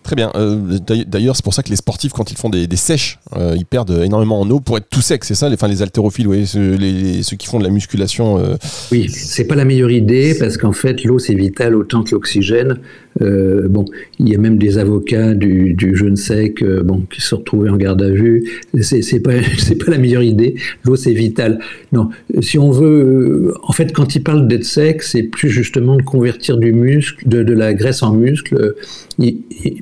Très 0.02 0.16
bien. 0.16 0.32
Euh, 0.34 0.78
d'ailleurs, 1.06 1.36
c'est 1.36 1.44
pour 1.44 1.54
ça 1.54 1.62
que 1.62 1.68
les 1.68 1.76
sportifs, 1.76 2.12
quand 2.12 2.30
ils 2.32 2.36
font 2.36 2.48
des, 2.48 2.66
sèches, 2.76 3.18
euh, 3.36 3.54
ils 3.56 3.66
perdent 3.66 4.02
énormément 4.02 4.40
en 4.40 4.48
eau 4.50 4.60
pour 4.60 4.78
être 4.78 4.88
tout 4.88 5.02
secs. 5.02 5.24
C'est 5.24 5.34
ça, 5.34 5.48
les, 5.48 5.54
enfin, 5.54 5.68
les 5.68 5.82
haltérophiles, 5.82 6.26
ceux, 6.46 6.78
ceux 7.22 7.36
qui 7.36 7.46
font 7.46 7.58
de 7.58 7.64
la 7.64 7.70
musculation. 7.70 8.38
Euh. 8.38 8.56
Oui, 8.90 9.08
c'est 9.10 9.44
pas 9.44 9.54
la 9.54 9.64
meilleure 9.64 9.90
idée 9.90 10.34
parce 10.38 10.56
qu'en 10.56 10.72
fait, 10.72 11.04
l'eau 11.04 11.18
c'est 11.18 11.34
vital 11.34 11.76
autant 11.76 12.02
que 12.02 12.12
l'oxygène. 12.12 12.78
Bon, 13.18 13.84
il 14.18 14.28
y 14.28 14.34
a 14.34 14.38
même 14.38 14.58
des 14.58 14.78
avocats 14.78 15.34
du, 15.34 15.74
du 15.74 15.96
jeune 15.96 16.16
sec, 16.16 16.64
bon, 16.64 17.02
qui 17.10 17.20
se 17.20 17.28
sont 17.28 17.38
retrouvés 17.38 17.70
en 17.70 17.76
garde 17.76 18.02
à 18.02 18.10
vue. 18.10 18.44
C'est 18.80 19.20
pas, 19.20 19.32
pas 19.84 19.90
la 19.90 19.98
meilleure 19.98 20.22
idée. 20.22 20.54
L'eau 20.84 20.96
c'est 20.96 21.12
vital. 21.12 21.60
Non, 21.92 22.10
si 22.40 22.58
on 22.58 22.70
veut, 22.70 23.54
en 23.62 23.72
fait, 23.72 23.92
quand 23.92 24.14
ils 24.14 24.22
parlent 24.22 24.48
d'être 24.48 24.64
sec, 24.64 25.02
c'est 25.02 25.24
plus 25.24 25.50
justement 25.50 25.96
de 25.96 26.02
convertir 26.02 26.56
du 26.56 26.72
muscle, 26.72 27.28
de, 27.28 27.52
la 27.52 27.74
graisse 27.74 28.02
en 28.02 28.14
muscle. 28.14 28.74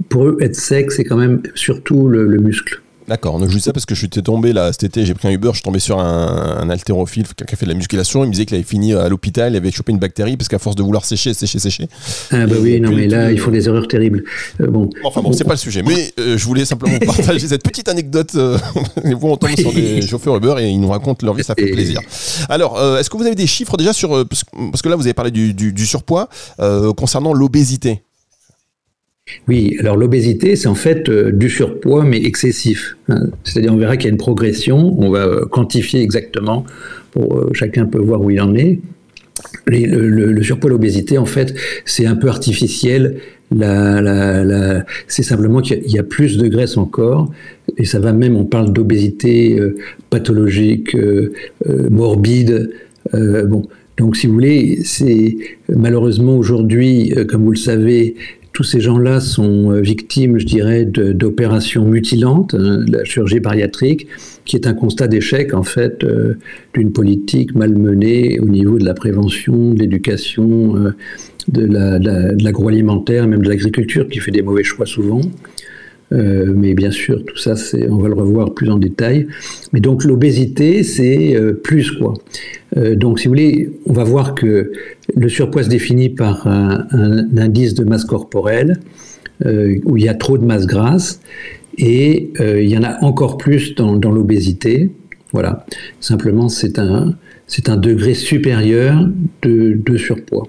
pour 0.09 0.19
pour 0.19 0.25
eux, 0.25 0.39
être 0.41 0.57
sec, 0.57 0.91
c'est 0.91 1.05
quand 1.05 1.17
même 1.17 1.43
surtout 1.55 2.09
le, 2.09 2.27
muscle. 2.39 2.81
D'accord, 3.09 3.39
donc 3.39 3.49
je 3.49 3.57
dis 3.57 3.63
ça 3.63 3.73
parce 3.73 3.87
que 3.87 3.95
je 3.95 4.01
suis 4.01 4.09
tombé 4.09 4.53
là 4.53 4.71
cet 4.73 4.85
été, 4.85 5.07
j'ai 5.07 5.15
pris 5.15 5.29
un 5.29 5.31
Uber, 5.31 5.49
je 5.49 5.57
suis 5.57 5.63
tombé 5.63 5.79
sur 5.79 5.99
un, 5.99 6.59
un 6.61 6.69
haltérophile, 6.69 7.25
qui 7.27 7.55
a 7.55 7.57
fait 7.57 7.65
de 7.65 7.71
la 7.71 7.77
musculation, 7.77 8.23
il 8.23 8.27
me 8.27 8.33
disait 8.33 8.45
qu'il 8.45 8.55
avait 8.55 8.65
fini 8.65 8.93
à 8.93 9.09
l'hôpital, 9.09 9.53
il 9.53 9.57
avait 9.57 9.71
chopé 9.71 9.93
une 9.93 9.99
bactérie 9.99 10.37
parce 10.37 10.49
qu'à 10.49 10.59
force 10.59 10.77
de 10.77 10.83
vouloir 10.83 11.07
sécher, 11.07 11.33
sécher, 11.33 11.59
sécher. 11.59 11.89
Ah 12.31 12.47
bah 12.47 12.57
oui, 12.61 12.81
non 12.81 12.93
mais 12.93 13.07
là, 13.07 13.33
ils 13.33 13.39
font 13.39 13.51
des 13.51 13.67
erreurs 13.67 13.89
terribles. 13.89 14.25
Euh, 14.61 14.67
bon. 14.67 14.91
Enfin 15.05 15.23
bon, 15.23 15.33
c'est 15.33 15.45
pas 15.45 15.55
le 15.55 15.59
sujet, 15.59 15.83
mais 15.83 16.13
euh, 16.19 16.37
je 16.37 16.45
voulais 16.45 16.67
simplement 16.67 16.99
partager 17.07 17.49
cette 17.49 17.63
petite 17.63 17.89
anecdote. 17.89 18.33
Euh, 18.35 18.59
vous, 19.05 19.29
on 19.29 19.37
tombe 19.39 19.57
sur 19.57 19.73
des 19.73 20.03
chauffeurs 20.03 20.37
Uber 20.37 20.57
et 20.59 20.69
ils 20.69 20.81
nous 20.81 20.91
racontent 20.91 21.25
leur 21.25 21.35
vie, 21.35 21.45
ça 21.45 21.55
fait 21.55 21.71
plaisir. 21.71 22.01
Alors, 22.49 22.79
est-ce 22.99 23.09
que 23.09 23.17
vous 23.17 23.25
avez 23.25 23.35
des 23.35 23.47
chiffres 23.47 23.77
déjà 23.79 23.95
sur, 23.95 24.27
parce 24.29 24.83
que 24.83 24.89
là 24.89 24.97
vous 24.97 25.07
avez 25.07 25.15
parlé 25.15 25.31
du, 25.31 25.55
du 25.55 25.87
surpoids, 25.87 26.29
concernant 26.97 27.33
l'obésité? 27.33 28.03
Oui, 29.47 29.77
alors 29.81 29.97
l'obésité, 29.97 30.57
c'est 30.57 30.69
en 30.69 30.75
fait 30.75 31.09
euh, 31.09 31.31
du 31.33 31.49
surpoids, 31.49 32.05
mais 32.05 32.19
excessif. 32.19 32.97
Hein. 33.09 33.29
C'est-à-dire, 33.45 33.73
on 33.73 33.77
verra 33.77 33.97
qu'il 33.97 34.07
y 34.07 34.11
a 34.11 34.13
une 34.13 34.19
progression, 34.19 34.95
on 34.99 35.11
va 35.11 35.27
euh, 35.27 35.47
quantifier 35.47 36.03
exactement, 36.03 36.65
pour, 37.13 37.37
euh, 37.37 37.51
chacun 37.55 37.87
peut 37.87 37.99
voir 37.99 38.21
où 38.21 38.31
il 38.31 38.41
en 38.41 38.55
est. 38.55 38.79
le, 39.67 40.43
surpoids, 40.43 40.71
l'obésité, 40.71 41.19
en 41.19 41.27
fait, 41.27 41.55
c'est 41.85 42.07
un 42.07 42.17
peu 42.17 42.29
artificiel. 42.29 43.17
c'est 45.07 45.23
simplement 45.23 45.63
qu'il 45.63 45.91
y, 45.91 45.99
a 45.99 46.03
plus 46.03 46.37
de 46.37 46.49
graisse 46.49 46.77
encore, 46.77 47.33
et 47.79 47.87
ça 47.87 47.99
va 47.99 48.13
même, 48.13 48.37
on 48.37 48.45
parle 48.45 48.73
d'obésité 48.73 49.59
pathologique, 50.11 50.95
morbide. 51.91 52.71
bon, 53.15 53.67
Donc, 53.97 54.17
si 54.17 54.27
vous 54.27 54.35
voulez, 54.35 54.81
c'est 54.85 55.37
malheureusement 55.69 56.37
aujourd'hui, 56.37 57.15
comme 57.29 57.45
vous 57.45 57.53
le 57.53 57.57
savez, 57.57 58.17
tous 58.59 58.65
ces 58.65 58.81
gens-là 58.81 59.21
sont 59.21 59.71
euh, 59.71 59.81
victimes, 59.81 60.41
je 60.41 60.45
dirais, 60.45 60.85
d'opérations 60.85 61.85
mutilantes, 61.85 62.57
hein, 62.59 62.85
la 62.89 63.05
chirurgie 63.05 63.39
bariatrique, 63.39 64.09
qui 64.45 64.57
est 64.57 64.67
un 64.67 64.75
constat 64.75 65.07
d'échec, 65.07 65.55
en 65.55 65.63
fait, 65.63 66.03
euh, 66.03 66.35
d'une 66.75 66.91
politique 66.91 67.55
malmenée 67.55 68.41
au 68.41 68.47
niveau 68.47 68.77
de 68.77 68.85
la 68.85 68.95
prévention, 68.95 69.75
de 69.75 69.79
l'éducation, 69.79 70.75
euh, 70.75 70.91
de 71.47 72.43
l'agroalimentaire, 72.43 73.29
même 73.29 73.43
de 73.43 73.49
l'agriculture, 73.49 74.09
qui 74.09 74.19
fait 74.19 74.33
des 74.33 74.43
mauvais 74.43 74.65
choix 74.65 74.87
souvent. 74.87 75.21
Euh, 76.13 76.55
mais 76.57 76.75
bien 76.75 76.91
sûr, 76.91 77.23
tout 77.25 77.37
ça, 77.37 77.55
on 77.91 77.97
va 77.97 78.09
le 78.09 78.15
revoir 78.15 78.55
plus 78.55 78.71
en 78.71 78.79
détail. 78.79 79.27
Mais 79.73 79.81
donc 79.81 80.05
l'obésité, 80.05 80.83
c'est 80.83 81.37
euh, 81.37 81.53
plus 81.53 81.91
quoi. 81.93 82.15
Euh, 82.77 82.95
donc 82.95 83.21
si 83.21 83.29
vous 83.29 83.33
voulez, 83.33 83.71
on 83.87 83.93
va 83.93 84.05
voir 84.05 84.35
que 84.35 84.73
le 85.15 85.29
surpoids 85.29 85.65
se 85.65 85.69
définit 85.69 86.09
par 86.09 86.47
un, 86.47 86.87
indice 87.37 87.75
de 87.75 87.85
masse 87.85 88.05
corporelle 88.05 88.79
où 89.85 89.97
il 89.97 90.03
y 90.03 90.09
a 90.09 90.15
trop 90.15 90.37
de 90.37 90.45
masse 90.45 90.67
grasse 90.67 91.21
et 91.77 92.33
il 92.41 92.69
y 92.69 92.77
en 92.77 92.83
a 92.83 92.99
encore 93.05 93.39
plus 93.39 93.77
dans, 93.77 93.95
l'obésité. 94.11 94.91
Voilà. 95.33 95.65
Simplement, 96.01 96.49
c'est 96.49 96.81
un, 96.81 97.15
un 97.69 97.77
degré 97.77 98.15
supérieur 98.15 99.09
de 99.43 99.97
surpoids. 99.97 100.49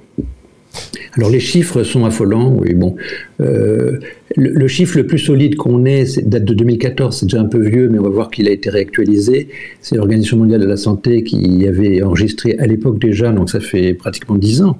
Alors 1.18 1.30
les 1.30 1.40
chiffres 1.40 1.84
sont 1.84 2.06
affolants, 2.06 2.56
oui, 2.60 2.74
bon. 2.74 2.96
Euh, 3.42 4.00
le, 4.36 4.68
chiffre 4.68 4.98
le 4.98 5.08
plus 5.08 5.20
solide 5.20 5.56
qu'on 5.56 5.86
ait, 5.86 6.06
date 6.24 6.46
de 6.46 6.54
2014, 6.54 7.18
c'est 7.18 7.26
déjà 7.26 7.42
un 7.42 7.46
peu 7.46 7.60
vieux, 7.60 7.90
mais 7.90 8.00
on 8.00 8.04
va 8.04 8.10
voir 8.10 8.30
qu'il 8.30 8.48
a 8.48 8.52
été 8.52 8.70
réactualisé. 8.70 9.50
C'est 9.82 9.96
l'Organisation 9.96 10.38
mondiale 10.38 10.62
de 10.62 10.68
la 10.68 10.78
santé 10.78 11.24
qui 11.24 11.68
avait 11.68 12.02
enregistré 12.04 12.58
à 12.60 12.68
l'époque 12.68 13.00
déjà, 13.00 13.32
donc 13.32 13.50
ça 13.50 13.60
fait 13.60 13.94
pratiquement 13.94 14.36
10 14.36 14.62
ans, 14.62 14.78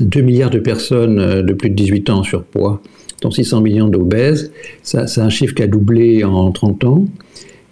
2 0.00 0.20
milliards 0.20 0.50
de 0.50 0.58
personnes 0.58 1.18
euh, 1.18 1.42
de 1.42 1.52
plus 1.52 1.70
de 1.70 1.74
18 1.74 2.10
ans 2.10 2.18
en 2.18 2.22
surpoids, 2.24 2.82
dont 3.22 3.30
600 3.30 3.60
millions 3.60 3.88
d'obèses. 3.88 4.52
Ça, 4.82 5.06
c'est 5.06 5.20
un 5.20 5.30
chiffre 5.30 5.54
qui 5.54 5.62
a 5.62 5.68
doublé 5.68 6.24
en 6.24 6.50
30 6.50 6.84
ans. 6.84 7.04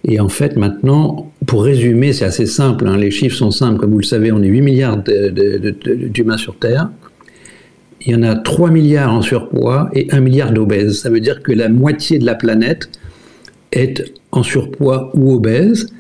Et 0.09 0.21
en 0.21 0.29
fait, 0.29 0.57
maintenant, 0.57 1.33
pour 1.47 1.65
résumer, 1.65 2.13
c'est 2.13 2.25
assez 2.25 2.47
simple, 2.47 2.87
hein, 2.87 2.97
les 2.97 3.11
chiffres 3.11 3.37
sont 3.37 3.51
simples. 3.51 3.81
Comme 3.81 3.91
vous 3.91 3.99
le 3.99 4.05
savez, 4.05 4.31
on 4.31 4.41
est 4.43 4.47
8 4.47 4.61
milliards 4.63 5.03
d'humains 5.03 6.37
sur 6.37 6.57
Terre 6.57 6.91
il 8.07 8.13
y 8.13 8.15
en 8.15 8.23
a 8.23 8.37
3 8.37 8.71
milliards 8.71 9.13
en 9.13 9.21
surpoids 9.21 9.91
et 9.93 10.07
1 10.13 10.21
milliard 10.21 10.53
d'obèses. 10.53 11.01
Ça 11.01 11.11
veut 11.11 11.21
dire 11.21 11.43
que 11.43 11.51
la 11.51 11.69
moitié 11.69 12.19
de 12.19 12.25
la 12.25 12.37
planète 12.37 12.89
est 13.73 14.13
en 14.31 14.45
surpoids 14.45 15.11
ou 15.15 15.33
obèse. 15.33 15.93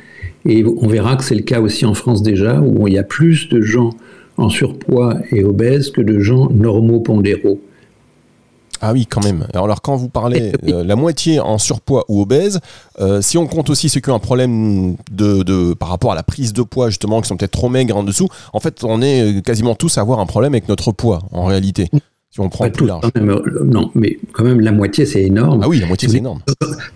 Et 0.44 0.64
on 0.64 0.86
verra 0.86 1.16
que 1.16 1.25
c'est 1.25 1.34
le 1.34 1.42
cas 1.42 1.60
aussi 1.60 1.84
en 1.84 1.94
France 1.94 2.22
déjà, 2.22 2.60
où 2.60 2.86
il 2.86 2.94
y 2.94 2.98
a 2.98 3.02
plus 3.02 3.48
de 3.48 3.60
gens 3.60 3.90
en 4.36 4.48
surpoids 4.48 5.16
et 5.32 5.42
obèses 5.42 5.90
que 5.90 6.00
de 6.00 6.20
gens 6.20 6.48
normaux 6.50 7.00
pondéraux. 7.00 7.60
Ah 8.80 8.92
oui, 8.92 9.06
quand 9.06 9.23
même. 9.23 9.47
Alors, 9.54 9.83
quand 9.83 9.97
vous 9.97 10.09
parlez 10.09 10.52
euh, 10.68 10.85
la 10.85 10.97
moitié 10.97 11.40
en 11.40 11.59
surpoids 11.59 12.04
ou 12.09 12.23
obèse, 12.23 12.61
euh, 13.00 13.23
si 13.23 13.38
on 13.38 13.47
compte 13.47 13.71
aussi 13.71 13.88
ceux 13.88 14.00
qui 14.00 14.11
ont 14.11 14.14
un 14.14 14.21
problème 14.21 14.97
de, 15.11 15.75
par 15.75 15.88
rapport 15.88 16.12
à 16.12 16.14
la 16.14 16.23
prise 16.23 16.52
de 16.52 16.62
poids, 16.62 16.88
justement, 16.88 17.21
qui 17.21 17.28
sont 17.28 17.37
peut-être 17.37 17.52
trop 17.52 17.68
maigres 17.68 17.97
en 17.97 18.02
dessous, 18.02 18.28
en 18.52 18.61
fait, 18.61 18.85
on 18.85 19.02
est 19.02 19.45
quasiment 19.45 19.75
tous 19.75 19.99
à 19.99 20.00
avoir 20.00 20.21
un 20.21 20.26
problème 20.26 20.54
avec 20.54 20.68
notre 20.68 20.92
poids, 20.92 21.21
en 21.33 21.45
réalité 21.45 21.90
on 22.38 22.48
prend 22.48 22.68
plus 22.70 22.86
large. 22.86 23.04
Euh, 23.16 23.40
non, 23.64 23.90
mais 23.94 24.18
quand 24.32 24.44
même, 24.44 24.60
la 24.60 24.72
moitié, 24.72 25.06
c'est 25.06 25.22
énorme. 25.22 25.60
Ah 25.62 25.68
oui, 25.68 25.80
la 25.80 25.86
moitié, 25.86 26.08
c'est 26.08 26.18
énorme. 26.18 26.40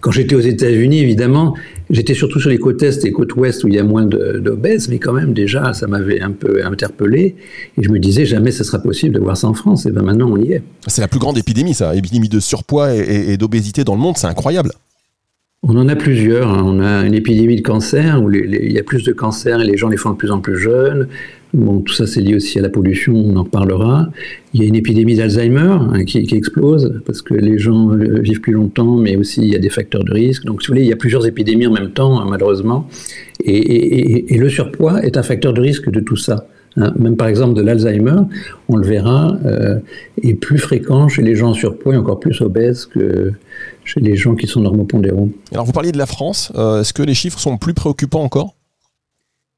Quand 0.01 0.11
j'étais 0.11 0.35
aux 0.35 0.41
États-Unis, 0.41 1.01
évidemment, 1.01 1.55
j'étais 1.89 2.15
surtout 2.15 2.41
sur 2.41 2.51
les 2.51 2.59
côtes 2.59 2.83
est 2.83 3.05
et 3.05 3.13
côtes 3.13 3.35
ouest 3.37 3.65
où 3.65 3.69
il 3.69 3.75
y 3.75 3.79
a 3.79 3.85
moins 3.85 4.05
d'obèses, 4.05 4.89
mais 4.89 4.99
quand 4.99 5.13
même, 5.13 5.33
déjà, 5.33 5.73
ça 5.73 5.87
m'avait 5.87 6.21
un 6.21 6.33
peu 6.33 6.65
interpellé. 6.65 7.37
Et 7.79 7.83
je 7.83 7.91
me 7.91 7.99
disais, 7.99 8.25
jamais 8.25 8.51
ce 8.51 8.65
sera 8.65 8.79
possible 8.79 9.15
de 9.15 9.21
voir 9.21 9.37
ça 9.37 9.49
en 9.49 9.55
France. 9.55 9.87
Et 9.87 9.91
bien 9.91 10.03
maintenant, 10.03 10.31
on 10.31 10.37
y 10.37 10.53
est. 10.53 10.63
C'est 10.87 11.01
la 11.01 11.09
plus 11.09 11.21
grande 11.21 11.39
épidémie, 11.39 11.75
ça. 11.75 11.95
Épidémie 11.95 12.29
de 12.29 12.41
surpoids 12.41 12.95
et, 12.95 13.37
d'obésité 13.37 13.85
dans 13.85 13.95
le 13.95 14.01
monde, 14.01 14.17
c'est 14.17 14.27
incroyable. 14.27 14.73
On 15.63 15.77
en 15.77 15.89
a 15.89 15.97
plusieurs. 15.97 16.49
Hein. 16.49 16.63
On 16.65 16.81
a 16.81 17.05
une 17.05 17.15
épidémie 17.15 17.57
de 17.57 17.63
cancer 17.63 18.23
où 18.23 18.31
il 18.33 18.73
y 18.73 18.79
a 18.79 18.83
plus 18.83 19.05
de 19.05 19.13
cancers 19.13 19.61
et 19.61 19.67
les 19.67 19.77
gens 19.77 19.89
les 19.89 19.99
font 19.99 20.11
de 20.11 20.17
plus 20.17 20.31
en 20.31 20.41
plus 20.41 20.59
jeunes. 20.59 21.09
Bon, 21.53 21.81
tout 21.81 21.93
ça, 21.93 22.07
c'est 22.07 22.21
lié 22.21 22.37
aussi 22.37 22.59
à 22.61 22.63
la 22.63 22.69
pollution, 22.69 23.15
on 23.15 23.37
en 23.37 23.43
reparlera. 23.43 24.09
Il 24.55 24.61
y 24.61 24.65
a 24.65 24.69
une 24.69 24.77
épidémie 24.77 25.17
d'Alzheimer 25.17 25.79
hein, 25.93 26.05
qui, 26.05 26.19
explose 26.33 27.03
parce 27.05 27.23
que 27.23 27.35
les 27.35 27.59
gens 27.59 27.91
euh, 27.91 28.21
vivent 28.21 28.41
plus 28.41 28.53
longtemps, 28.53 28.97
mais 28.97 29.17
aussi 29.17 29.41
il 29.41 29.49
y 29.49 29.57
a 29.57 29.59
des 29.59 29.69
facteurs 29.69 30.05
de 30.05 30.13
risque. 30.13 30.45
Donc, 30.45 30.63
si 30.63 30.69
vous 30.69 30.75
voulez, 30.75 30.85
il 30.85 30.89
y 30.89 30.93
a 30.93 30.97
plusieurs 30.97 31.27
épidémies 31.27 31.67
en 31.67 31.73
même 31.73 31.91
temps, 31.91 32.21
hein, 32.21 32.27
malheureusement. 32.29 32.89
Et, 33.45 34.37
le 34.37 34.49
surpoids 34.49 35.03
est 35.03 35.17
un 35.17 35.23
facteur 35.23 35.53
de 35.53 35.61
risque 35.61 35.91
de 35.91 36.01
tout 36.01 36.17
ça. 36.17 36.47
Hein. 36.77 36.93
Même 36.97 37.17
par 37.17 37.27
exemple 37.27 37.55
de 37.55 37.63
l'Alzheimer, 37.63 38.23
on 38.69 38.77
le 38.77 38.87
verra, 38.87 39.37
euh, 39.45 39.81
est 40.23 40.35
plus 40.35 40.59
fréquent 40.59 41.09
chez 41.09 41.23
les 41.23 41.35
gens 41.35 41.51
en 41.51 41.55
surpoids 41.55 41.95
et 41.95 41.97
encore 41.97 42.21
plus 42.21 42.41
obèses 42.43 42.87
que 42.87 43.33
chez 43.85 44.01
les 44.01 44.15
gens 44.15 44.37
qui 44.37 44.47
sont 44.47 44.61
normopondéraux. 44.61 45.31
Alors, 45.53 45.65
vous 45.65 45.73
parliez 45.73 45.91
de 45.91 45.99
la 45.99 46.07
France. 46.07 46.53
Euh, 46.55 46.83
est-ce 46.83 46.93
que 46.93 47.03
les 47.03 47.15
chiffres 47.15 47.41
sont 47.41 47.59
plus 47.59 47.75
préoccupants 47.75 48.23
encore? 48.23 48.55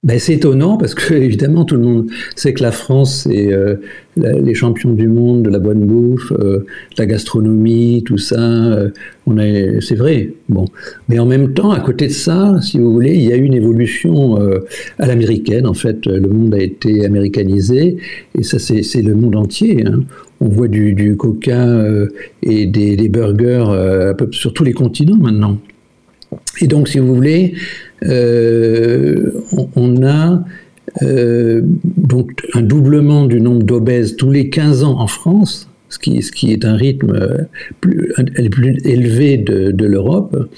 Ben, 0.02 0.18
c'est 0.18 0.34
étonnant 0.34 0.76
parce 0.76 0.94
que 0.94 1.14
évidemment 1.28 1.64
tout 1.64 1.76
le 1.76 1.82
monde 1.82 2.10
sait 2.34 2.52
que 2.52 2.62
la 2.62 2.72
France 2.72 3.22
c'est 3.24 3.52
euh, 3.52 3.76
les 4.18 4.52
champions 4.52 4.92
du 4.92 5.08
monde 5.08 5.44
de 5.44 5.48
la 5.48 5.58
bonne 5.58 5.86
bouffe, 5.86 6.32
euh, 6.32 6.66
la 6.98 7.06
gastronomie, 7.06 8.02
tout 8.04 8.18
ça. 8.18 8.40
Euh, 8.40 8.90
on 9.26 9.38
est, 9.38 9.80
c'est 9.80 9.94
vrai. 9.94 10.30
Bon, 10.48 10.66
mais 11.08 11.18
en 11.18 11.24
même 11.24 11.54
temps, 11.54 11.70
à 11.70 11.80
côté 11.80 12.08
de 12.08 12.12
ça, 12.12 12.60
si 12.60 12.78
vous 12.78 12.92
voulez, 12.92 13.14
il 13.14 13.22
y 13.22 13.32
a 13.32 13.36
eu 13.36 13.44
une 13.44 13.54
évolution 13.54 14.36
à 14.98 15.06
l'américaine. 15.06 15.66
En 15.66 15.74
fait, 15.74 16.04
le 16.06 16.28
monde 16.28 16.54
a 16.54 16.58
été 16.58 17.06
américanisé 17.06 17.96
et 18.36 18.42
ça 18.42 18.58
c'est, 18.58 19.02
le 19.02 19.14
monde 19.14 19.36
entier. 19.36 19.86
Hein. 19.86 20.02
On 20.40 20.48
voit 20.48 20.68
du, 20.68 20.92
du 20.92 21.16
coca 21.16 21.78
et 22.42 22.66
des, 22.66 22.96
des 22.96 23.08
burgers 23.08 24.12
peu, 24.18 24.28
sur 24.32 24.52
tous 24.52 24.64
les 24.64 24.72
continents 24.72 25.16
maintenant. 25.16 25.58
Et 26.60 26.66
donc, 26.66 26.88
si 26.88 26.98
vous 26.98 27.14
voulez, 27.14 27.54
euh, 28.06 29.32
on, 29.76 30.04
a 30.04 30.44
euh, 31.02 31.62
donc 31.84 32.42
un 32.54 32.62
doublement 32.62 33.26
du 33.26 33.40
nombre 33.40 33.62
d'obèses 33.62 34.16
tous 34.16 34.30
les 34.30 34.48
15 34.48 34.84
ans 34.84 35.00
en 35.00 35.06
France, 35.06 35.68
ce 35.88 35.98
qui, 35.98 36.52
est 36.52 36.64
un 36.64 36.76
rythme 36.76 37.46
plus, 37.80 38.12
plus 38.50 38.78
élevé 38.84 39.36
de, 39.38 39.84
l'Europe. 39.84 40.48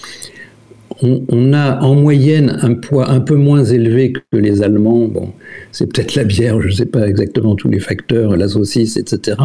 On, 1.02 1.52
a 1.52 1.80
en 1.80 1.94
moyenne 1.94 2.58
un 2.62 2.74
poids 2.74 3.10
un 3.10 3.20
peu 3.20 3.34
moins 3.34 3.64
élevé 3.64 4.12
que 4.12 4.36
les 4.36 4.62
Allemands. 4.62 5.06
Bon, 5.06 5.30
c'est 5.72 5.92
peut-être 5.92 6.14
la 6.14 6.24
bière, 6.24 6.60
je 6.60 6.68
ne 6.68 6.72
sais 6.72 6.86
pas 6.86 7.08
exactement 7.08 7.56
tous 7.56 7.68
les 7.68 7.80
facteurs, 7.80 8.36
la 8.36 8.48
saucisse, 8.48 8.96
etc. 8.96 9.36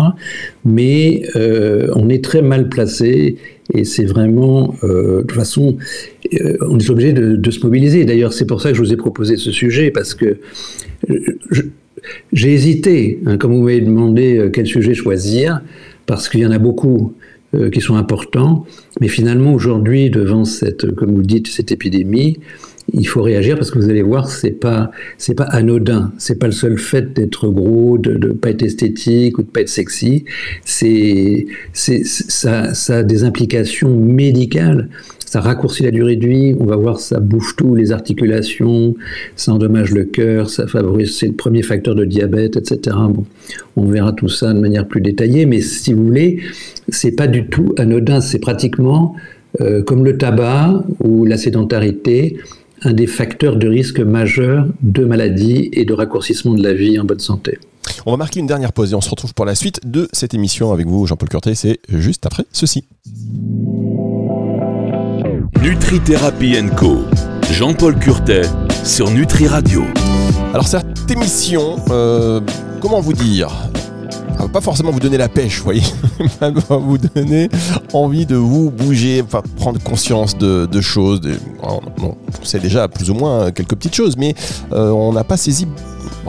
Mais 0.64 1.24
euh, 1.36 1.88
on 1.96 2.10
est 2.10 2.24
très 2.24 2.42
mal 2.42 2.70
placé 2.70 3.38
et 3.74 3.84
c'est 3.84 4.06
vraiment, 4.06 4.76
euh, 4.84 5.18
de 5.18 5.22
toute 5.22 5.32
façon, 5.32 5.78
euh, 6.40 6.58
on 6.62 6.78
est 6.78 6.90
obligé 6.90 7.14
de, 7.14 7.52
se 7.52 7.60
mobiliser. 7.62 8.06
D'ailleurs, 8.06 8.34
c'est 8.34 8.46
pour 8.46 8.62
ça 8.62 8.70
que 8.70 8.76
je 8.76 8.82
vous 8.82 8.94
ai 8.94 8.98
proposé 8.98 9.38
ce 9.38 9.52
sujet, 9.52 9.90
parce 9.90 10.14
que 10.14 10.38
j'ai 12.32 12.54
hésité, 12.54 13.20
hein, 13.26 13.38
comme 13.38 13.54
vous 13.54 13.64
m'avez 13.64 13.82
demandé 13.82 14.50
quel 14.54 14.68
sujet 14.68 14.94
choisir, 14.94 15.62
parce 16.06 16.30
qu'il 16.30 16.42
y 16.42 16.46
en 16.46 16.52
a 16.52 16.60
beaucoup 16.60 17.14
qui 17.72 17.82
sont 17.82 17.96
importants, 17.96 18.66
mais 19.02 19.08
finalement 19.08 19.54
aujourd'hui, 19.54 20.10
devant 20.10 20.46
cette, 20.46 20.94
comme 20.94 21.16
vous 21.16 21.24
dites, 21.24 21.48
cette 21.48 21.72
épidémie, 21.72 22.38
il 22.94 23.08
faut 23.08 23.22
réagir 23.22 23.56
parce 23.56 23.72
que 23.72 23.80
vous 23.80 23.90
allez 23.90 24.02
voir, 24.02 24.30
c'est 24.30 24.52
pas 24.52 24.92
c'est 25.18 25.36
pas 25.36 25.44
anodin. 25.44 26.12
C'est 26.18 26.40
pas 26.40 26.48
le 26.48 26.52
seul 26.52 26.78
fait 26.78 27.14
d'être 27.14 27.48
gros, 27.50 27.98
de 27.98 28.14
ne 28.14 28.34
pas 28.34 28.50
être 28.50 28.64
esthétique 28.64 29.38
ou 29.38 29.44
de 29.44 29.48
pas 29.48 29.62
être 29.62 29.70
sexy. 29.70 30.26
C'est 30.66 31.46
c'est 31.74 32.06
ça, 32.06 32.74
ça 32.74 32.98
a 32.98 33.04
des 33.04 33.24
implications 33.24 33.96
médicales. 33.96 34.90
Ça 35.30 35.42
raccourcit 35.42 35.84
la 35.84 35.92
durée 35.92 36.16
de 36.16 36.28
vie. 36.28 36.56
On 36.60 36.66
va 36.66 36.76
voir, 36.76 37.00
ça 37.00 37.20
bouffe 37.20 37.56
tout, 37.56 37.76
les 37.76 37.92
articulations, 37.92 38.96
ça 39.36 39.54
endommage 39.54 39.92
le 39.92 40.06
cœur, 40.06 40.50
ça 40.50 40.66
favorise, 40.66 41.16
c'est 41.16 41.28
le 41.28 41.34
premier 41.34 41.62
facteur 41.62 41.94
de 41.94 42.04
diabète, 42.04 42.58
etc. 42.58 42.98
Bon, 43.12 43.26
on 43.76 43.86
verra 43.86 44.12
tout 44.12 44.28
ça 44.28 44.52
de 44.52 44.60
manière 44.60 44.88
plus 44.88 45.02
détaillée. 45.02 45.46
Mais 45.46 45.62
si 45.62 45.94
vous 45.94 46.04
voulez, 46.04 46.40
c'est 46.88 47.12
pas 47.12 47.28
du 47.28 47.46
tout 47.46 47.76
anodin. 47.78 48.22
C'est 48.22 48.40
pratiquement 48.40 49.16
euh, 49.62 49.84
comme 49.84 50.04
le 50.04 50.18
tabac 50.18 50.84
ou 51.04 51.26
la 51.26 51.38
sédentarité, 51.38 52.38
un 52.82 52.94
des 52.94 53.06
facteurs 53.06 53.58
de 53.58 53.68
risque 53.68 54.00
majeur 54.00 54.66
de 54.82 55.06
maladie 55.06 55.70
et 55.74 55.86
de 55.86 55.94
raccourcissement 55.94 56.56
de 56.56 56.64
la 56.64 56.74
vie 56.74 57.00
en 57.00 57.06
bonne 57.06 57.20
santé. 57.20 57.60
On 58.08 58.12
va 58.12 58.18
marquer 58.18 58.40
une 58.40 58.48
dernière 58.48 58.74
pause 58.74 58.94
et 58.94 58.96
on 58.96 59.02
se 59.02 59.12
retrouve 59.12 59.36
pour 59.36 59.46
la 59.46 59.54
suite 59.54 59.80
de 59.86 60.08
cette 60.12 60.34
émission 60.34 60.72
avec 60.72 60.88
vous, 60.88 61.06
Jean-Paul 61.06 61.30
Curtet. 61.30 61.54
C'est 61.54 61.78
juste 61.88 62.26
après 62.26 62.46
ceci. 62.52 62.86
Nutri 65.62 66.00
Thérapie 66.00 66.56
Co. 66.78 67.00
Jean-Paul 67.52 68.00
Curtet 68.00 68.44
sur 68.86 69.12
Nutri 69.12 69.46
Radio. 69.46 69.84
Alors 70.54 70.66
cette 70.66 71.12
émission, 71.12 71.76
euh, 71.90 72.40
comment 72.80 73.02
vous 73.02 73.12
dire? 73.12 73.50
Va 74.38 74.48
pas 74.48 74.62
forcément 74.62 74.92
vous 74.92 75.02
donner 75.02 75.18
la 75.18 75.28
pêche, 75.28 75.58
vous 75.58 75.66
voyez, 75.66 75.84
va 76.40 76.78
vous 76.78 76.98
donner 76.98 77.50
envie 77.92 78.26
de 78.26 78.38
vous 78.38 78.72
bouger, 78.72 79.22
enfin 79.22 79.42
prendre 79.58 79.82
conscience 79.84 80.38
de, 80.38 80.82
choses. 80.82 81.20
on 81.62 81.84
sait 82.42 82.60
déjà 82.60 82.88
plus 82.88 83.10
ou 83.10 83.16
moins 83.16 83.52
quelques 83.52 83.76
petites 83.76 83.96
choses, 83.96 84.16
mais 84.16 84.36
euh, 84.72 84.92
on 84.92 85.12
n'a 85.12 85.26
pas 85.26 85.36
saisi 85.36 85.68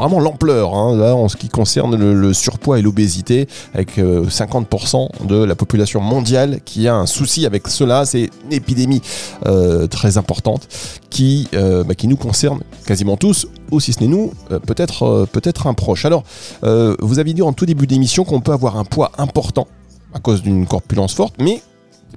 vraiment 0.00 0.20
l'ampleur 0.20 0.74
hein, 0.74 0.98
en 1.12 1.28
ce 1.28 1.36
qui 1.36 1.48
concerne 1.48 1.96
le, 1.96 2.32
surpoids 2.32 2.78
et 2.78 2.82
l'obésité, 2.82 3.48
avec 3.74 3.98
50% 3.98 5.08
euh, 5.22 5.26
de 5.26 5.44
la 5.44 5.54
population 5.54 6.00
mondiale 6.00 6.60
qui 6.64 6.88
a 6.88 6.94
un 6.94 7.06
souci 7.06 7.46
avec 7.46 7.68
cela. 7.68 8.04
C'est 8.04 8.30
une 8.44 8.52
épidémie 8.52 9.02
euh, 9.46 9.86
très 9.86 10.18
importante 10.18 10.68
qui, 11.10 11.48
bah, 11.52 11.94
qui 11.94 12.08
nous 12.08 12.16
concerne 12.16 12.60
quasiment 12.86 13.16
tous, 13.16 13.46
ou 13.70 13.80
si 13.80 13.92
ce 13.92 14.00
n'est 14.00 14.06
nous, 14.06 14.32
peut-être 14.66 15.26
peut-être 15.32 15.66
un 15.66 15.74
proche. 15.74 16.04
Alors, 16.04 16.22
vous 16.62 17.18
avez 17.18 17.34
dit 17.34 17.42
en 17.42 17.52
tout 17.52 17.66
début 17.66 17.86
d'émission 17.86 18.24
qu'on 18.24 18.40
peut 18.40 18.52
avoir 18.52 18.76
un 18.76 18.84
poids 18.84 19.12
important 19.18 19.66
à 20.14 20.20
cause 20.20 20.42
d'une 20.42 20.66
corpulence 20.66 21.14
forte, 21.14 21.34
mais 21.40 21.62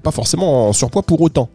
pas 0.04 0.12
forcément 0.12 0.70
en 0.70 0.74
surpoids 0.74 1.04
pour 1.04 1.22
autant. 1.22 1.50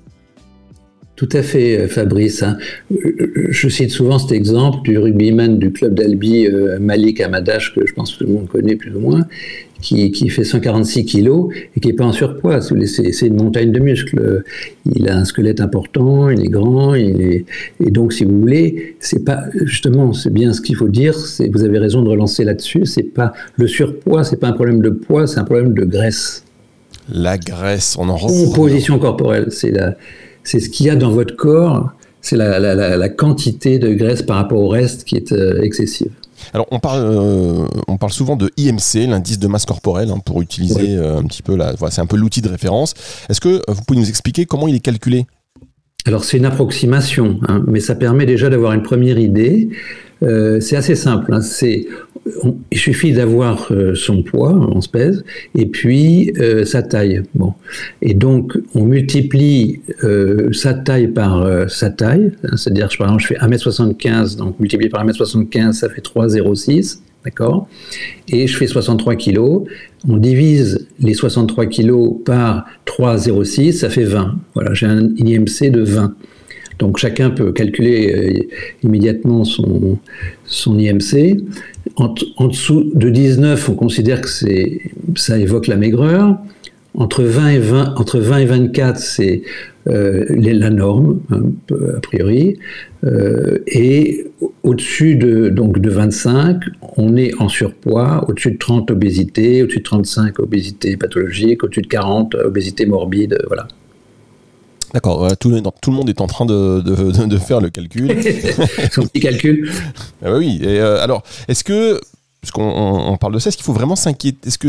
Tout 1.19 1.29
à 1.33 1.43
fait, 1.43 1.77
euh, 1.77 1.89
Fabrice. 1.89 2.45
Hein. 2.45 2.59
Euh, 2.93 3.49
je 3.51 3.69
cite 3.69 3.91
souvent 3.91 4.21
cet 4.21 4.31
exemple 4.31 4.83
du 4.85 4.97
rugbyman 4.99 5.59
du 5.59 5.73
club 5.73 5.95
d'Albi, 5.95 6.47
euh, 6.47 6.79
Malik 6.79 7.21
Amadash, 7.21 7.75
que 7.75 7.85
je 7.85 7.93
pense 7.93 8.13
que 8.13 8.19
tout 8.19 8.31
le 8.31 8.35
monde 8.35 8.47
connaît 8.47 8.77
plus 8.77 8.95
ou 8.95 9.01
moins, 9.01 9.27
qui, 9.83 10.29
fait 10.29 10.45
146 10.45 11.07
kilos 11.07 11.53
et 11.75 11.81
qui 11.81 11.89
n'est 11.89 11.95
pas 11.95 12.05
en 12.05 12.13
surpoids. 12.13 12.61
C'est 12.61 13.27
une 13.27 13.35
montagne 13.35 13.73
de 13.73 13.81
muscles. 13.81 14.45
Il 14.95 15.09
a 15.09 15.17
un 15.17 15.25
squelette 15.25 15.61
important, 15.61 16.31
il 16.31 16.41
est 16.41 16.51
grand, 16.51 16.95
il 16.95 17.21
est... 17.21 17.45
et 17.85 17.91
donc, 17.91 18.13
si 18.13 18.25
vous 18.25 18.39
voulez, 18.39 18.95
c'est 19.01 19.25
pas 19.25 19.43
justement, 19.65 20.13
c'est 20.13 20.33
bien 20.33 20.53
ce 20.53 20.61
qu'il 20.61 20.77
faut 20.77 20.89
dire. 20.89 21.17
Vous 21.51 21.65
avez 21.65 21.79
raison 21.81 22.03
de 22.03 22.11
relancer 22.11 22.45
là-dessus. 22.45 22.87
C'est 22.87 23.03
pas 23.03 23.33
le 23.57 23.67
surpoids, 23.67 24.23
c'est 24.23 24.39
pas 24.39 24.47
un 24.47 24.53
problème 24.53 24.83
de 24.83 24.91
poids, 24.91 25.27
c'est 25.27 25.41
un 25.41 25.45
problème 25.45 25.75
de 25.75 25.85
graisse. 25.85 26.45
La 27.13 27.39
graisse, 27.39 27.97
on 27.99 28.09
en 28.09 28.19
Composition 28.19 29.01
corporelle, 29.01 29.47
c'est 29.51 29.73
la 29.73 29.97
c'est 30.49 30.61
ce 30.61 30.71
qu'il 30.71 30.87
y 30.87 30.91
a 30.91 30.97
dans 30.97 31.11
votre 31.11 31.37
corps, 31.37 31.93
c'est 32.23 32.37
la, 32.37 33.09
quantité 33.11 33.79
de 33.79 33.93
graisse 33.93 34.23
par 34.23 34.37
rapport 34.37 34.61
au 34.61 34.69
reste 34.69 35.05
qui 35.05 35.15
est 35.17 35.33
euh, 35.33 35.61
excessive. 35.61 36.11
Alors 36.55 36.67
on 36.71 36.79
parle, 36.79 37.03
euh, 37.03 37.67
on 37.87 37.99
parle 37.99 38.13
souvent 38.13 38.35
de 38.35 38.51
IMC, 38.57 39.09
l'indice 39.09 39.39
de 39.39 39.47
masse 39.47 39.67
corporelle, 39.67 40.11
hein, 40.11 40.21
pour 40.25 40.41
utiliser 40.41 40.97
euh, 40.97 41.19
un 41.19 41.25
petit 41.25 41.43
peu 41.43 41.55
la, 41.55 41.75
c'est 41.91 42.01
un 42.01 42.07
peu 42.07 42.17
l'outil 42.17 42.41
de 42.41 42.49
référence. 42.49 42.95
Est-ce 43.29 43.43
que 43.43 43.61
vous 43.69 43.83
pouvez 43.87 44.01
nous 44.01 44.09
expliquer 44.09 44.47
comment 44.47 44.69
il 44.69 44.75
est 44.75 44.81
calculé? 44.81 45.27
Alors 46.07 46.25
c'est 46.25 46.39
une 46.39 46.47
approximation, 46.47 47.41
hein, 47.47 47.63
mais 47.67 47.81
ça 47.81 47.95
permet 47.95 48.25
déjà 48.25 48.49
d'avoir 48.49 48.73
une 48.73 48.83
première 48.83 49.19
idée. 49.19 49.69
c'est 50.23 50.77
assez 50.77 50.95
simple. 50.95 51.35
Hein, 51.35 51.43
c'est 51.43 51.87
il 52.71 52.79
suffit 52.79 53.13
d'avoir 53.13 53.69
euh, 53.71 53.95
son 53.95 54.23
poids, 54.23 54.53
on 54.53 54.81
se 54.81 54.89
pèse, 54.89 55.25
et 55.55 55.67
puis 55.67 56.33
euh, 56.39 56.65
sa 56.65 56.83
taille. 56.83 57.23
Bon. 57.35 57.55
Et 58.03 58.15
donc, 58.15 58.57
on 58.75 58.85
multiplie 58.85 59.81
euh, 60.05 60.53
sa 60.53 60.75
taille 60.75 61.09
par 61.09 61.69
sa 61.71 61.91
taille, 61.91 62.33
hein, 62.45 62.57
c'est-à-dire, 62.57 62.89
par 62.99 63.09
exemple, 63.09 63.23
je 63.23 63.27
fais 63.29 63.37
1m75, 63.37 64.37
donc 64.37 64.59
multiplié 64.61 64.91
par 64.91 65.07
1m75, 65.07 65.73
ça 65.73 65.89
fait 65.89 66.05
3,06, 66.05 67.01
d'accord? 67.25 67.69
Et 68.29 68.47
je 68.47 68.57
fais 68.57 68.67
63 68.67 69.17
kg, 69.17 69.39
on 70.09 70.17
divise 70.17 70.87
les 71.01 71.15
63 71.15 71.67
kg 71.67 72.23
par 72.25 72.67
3,06, 72.87 73.73
ça 73.73 73.91
fait 73.91 74.05
20. 74.05 74.37
Voilà, 74.55 74.75
j'ai 74.75 74.87
un 74.87 75.11
IMC 75.17 75.71
de 75.71 75.83
20. 75.83 76.15
Donc 76.79 76.99
chacun 76.99 77.31
peut 77.31 77.53
calculer 77.53 78.49
immédiatement 78.83 79.45
son, 79.45 79.99
son 80.45 80.79
IMC. 80.79 81.39
En, 81.97 82.49
dessous 82.49 82.91
de 82.95 83.09
19, 83.09 83.69
on 83.69 83.75
considère 83.75 84.21
que 84.21 84.29
ça 85.17 85.39
évoque 85.39 85.67
la 85.67 85.77
maigreur. 85.77 86.37
Entre 86.95 87.23
20 87.23 87.49
et, 87.51 87.59
20, 87.59 87.95
entre 87.97 88.19
20 88.19 88.39
et 88.39 88.45
24, 88.47 88.99
c'est 88.99 89.43
euh, 89.89 90.25
la 90.29 90.71
norme, 90.71 91.21
hein, 91.31 91.43
a 91.97 92.01
priori. 92.01 92.59
Euh, 93.05 93.59
et 93.67 94.27
au-dessus 94.63 95.15
de, 95.17 95.49
de 95.49 95.91
25, 95.91 96.61
on 96.97 97.17
est 97.17 97.33
en 97.41 97.49
surpoids. 97.49 98.25
Au-dessus 98.29 98.53
de 98.53 98.59
30, 98.59 98.91
obésité. 98.91 99.63
Au-dessus 99.63 99.79
de 99.79 99.85
35, 99.85 100.41
obésité 100.41 100.97
pathologique. 100.97 101.63
Au-dessus 101.63 101.83
de 101.83 101.89
40, 101.89 102.35
obésité 102.35 102.87
morbide. 102.87 103.39
Voilà. 103.47 103.69
D'accord, 104.95 105.37
tout, 105.37 105.51
tout, 105.81 105.91
le 105.91 105.97
monde 105.97 106.09
est 106.09 106.21
en 106.21 106.27
train 106.27 106.47
de, 106.47 106.81
de, 106.81 107.39
faire 107.39 107.61
le 107.61 107.71
calcul. 107.71 108.09
Son 108.93 109.07
petit 109.07 109.21
calcul. 109.21 109.71
Ah 110.23 110.31
bah 110.31 110.39
oui, 110.39 110.61
et 110.63 110.81
euh, 110.81 111.03
alors, 111.03 111.23
est-ce 111.49 111.63
que, 111.63 112.01
puisqu'on 112.41 112.63
on 112.63 113.17
parle 113.17 113.35
de 113.35 113.39
ça, 113.39 113.49
est-ce 113.49 113.57
qu'il 113.57 113.67
faut 113.67 113.73
vraiment 113.73 113.97
s'inquiéter 113.97 114.49
Est-ce 114.49 114.59
que 114.59 114.69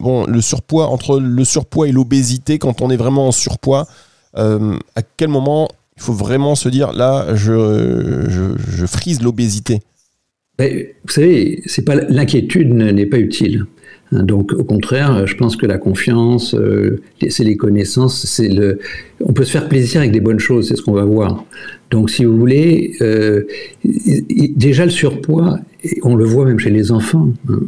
bon, 0.00 0.26
le 0.26 0.40
surpoids, 0.40 0.88
entre 0.88 1.20
le 1.20 1.44
surpoids 1.44 1.88
et 1.88 1.92
l'obésité, 1.92 2.58
quand 2.58 2.82
on 2.82 2.90
est 2.90 2.96
vraiment 2.96 3.28
en 3.28 3.32
surpoids, 3.32 3.86
euh, 4.36 4.76
à 4.96 5.02
quel 5.02 5.28
moment 5.28 5.68
il 5.96 6.02
faut 6.02 6.12
vraiment 6.12 6.54
se 6.54 6.68
dire, 6.68 6.92
là, 6.92 7.34
je, 7.34 8.26
je, 8.28 8.42
je 8.58 8.86
frise 8.86 9.22
l'obésité? 9.22 9.80
Vous 10.58 11.12
savez, 11.12 11.62
c'est 11.66 11.84
pas 11.84 11.96
l'inquiétude 11.96 12.72
n'est 12.72 13.06
pas 13.06 13.18
utile. 13.18 13.66
Donc 14.12 14.52
au 14.52 14.64
contraire, 14.64 15.26
je 15.26 15.34
pense 15.36 15.56
que 15.56 15.64
la 15.64 15.78
confiance, 15.78 16.54
euh, 16.54 17.00
c'est 17.28 17.44
les 17.44 17.56
connaissances. 17.56 18.40
On 19.24 19.32
peut 19.32 19.44
se 19.44 19.52
faire 19.52 19.68
plaisir 19.68 20.00
avec 20.00 20.12
des 20.12 20.20
bonnes 20.20 20.38
choses, 20.38 20.68
c'est 20.68 20.76
ce 20.76 20.82
qu'on 20.82 20.92
va 20.92 21.04
voir. 21.04 21.44
Donc 21.90 22.10
si 22.10 22.24
vous 22.24 22.36
voulez, 22.36 22.92
euh, 23.00 23.44
déjà 23.84 24.84
le 24.84 24.90
surpoids, 24.90 25.60
on 26.02 26.14
le 26.14 26.24
voit 26.24 26.44
même 26.44 26.58
chez 26.58 26.70
les 26.70 26.92
enfants. 26.92 27.28
Hein, 27.48 27.58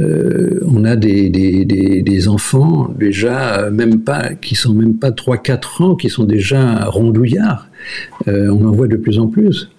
euh, 0.00 0.60
on 0.66 0.84
a 0.84 0.96
des, 0.96 1.30
des, 1.30 1.64
des, 1.64 2.28
enfants 2.28 2.92
déjà 2.98 3.70
même 3.70 4.00
pas 4.00 4.34
qui 4.34 4.54
sont 4.54 4.74
même 4.74 4.94
pas 4.94 5.10
3-4 5.10 5.82
ans, 5.82 5.94
qui 5.94 6.10
sont 6.10 6.24
déjà 6.24 6.84
rondouillards. 6.86 7.68
on 8.26 8.66
en 8.66 8.72
voit 8.72 8.88
de 8.88 8.96
plus 8.96 9.18
en 9.18 9.28
plus. 9.28 9.70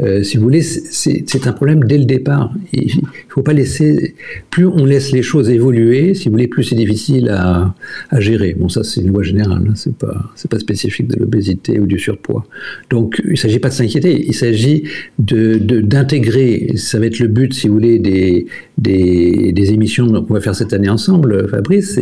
Euh, 0.00 0.24
si 0.24 0.36
vous 0.36 0.42
voulez, 0.42 0.62
c'est 0.62 1.46
un 1.46 1.52
problème 1.52 1.84
dès 1.84 1.98
le 1.98 2.04
départ. 2.04 2.52
Il 2.72 2.92
faut 3.28 3.42
pas 3.42 3.52
laisser. 3.52 4.14
Plus 4.50 4.66
on 4.66 4.84
laisse 4.84 5.12
les 5.12 5.22
choses 5.22 5.50
évoluer, 5.50 6.14
si 6.14 6.24
vous 6.24 6.32
voulez, 6.32 6.48
plus 6.48 6.64
c'est 6.64 6.74
difficile 6.74 7.28
à, 7.28 7.74
gérer. 8.18 8.54
Bon, 8.58 8.68
ça, 8.68 8.82
c'est 8.82 9.00
une 9.00 9.08
loi 9.08 9.22
générale. 9.22 9.64
Hein, 9.68 9.74
c'est 9.76 9.96
pas, 9.96 10.32
c'est 10.34 10.50
pas 10.50 10.58
spécifique 10.58 11.08
de 11.08 11.16
l'obésité 11.16 11.78
ou 11.78 11.86
du 11.86 11.98
surpoids. 11.98 12.44
Donc, 12.90 13.20
il 13.24 13.32
ne 13.32 13.36
s'agit 13.36 13.60
pas 13.60 13.68
de 13.68 13.74
s'inquiéter. 13.74 14.24
Il 14.26 14.34
s'agit 14.34 14.84
d'intégrer. 15.18 16.72
Ça 16.76 16.98
va 16.98 17.06
être 17.06 17.20
le 17.20 17.28
but, 17.28 17.54
si 17.54 17.68
vous 17.68 17.74
voulez, 17.74 17.98
des, 17.98 18.46
des, 18.78 19.72
émissions 19.72 20.06
qu'on 20.22 20.34
va 20.34 20.40
faire 20.40 20.54
cette 20.54 20.72
année 20.72 20.88
ensemble, 20.88 21.48
Fabrice. 21.48 21.98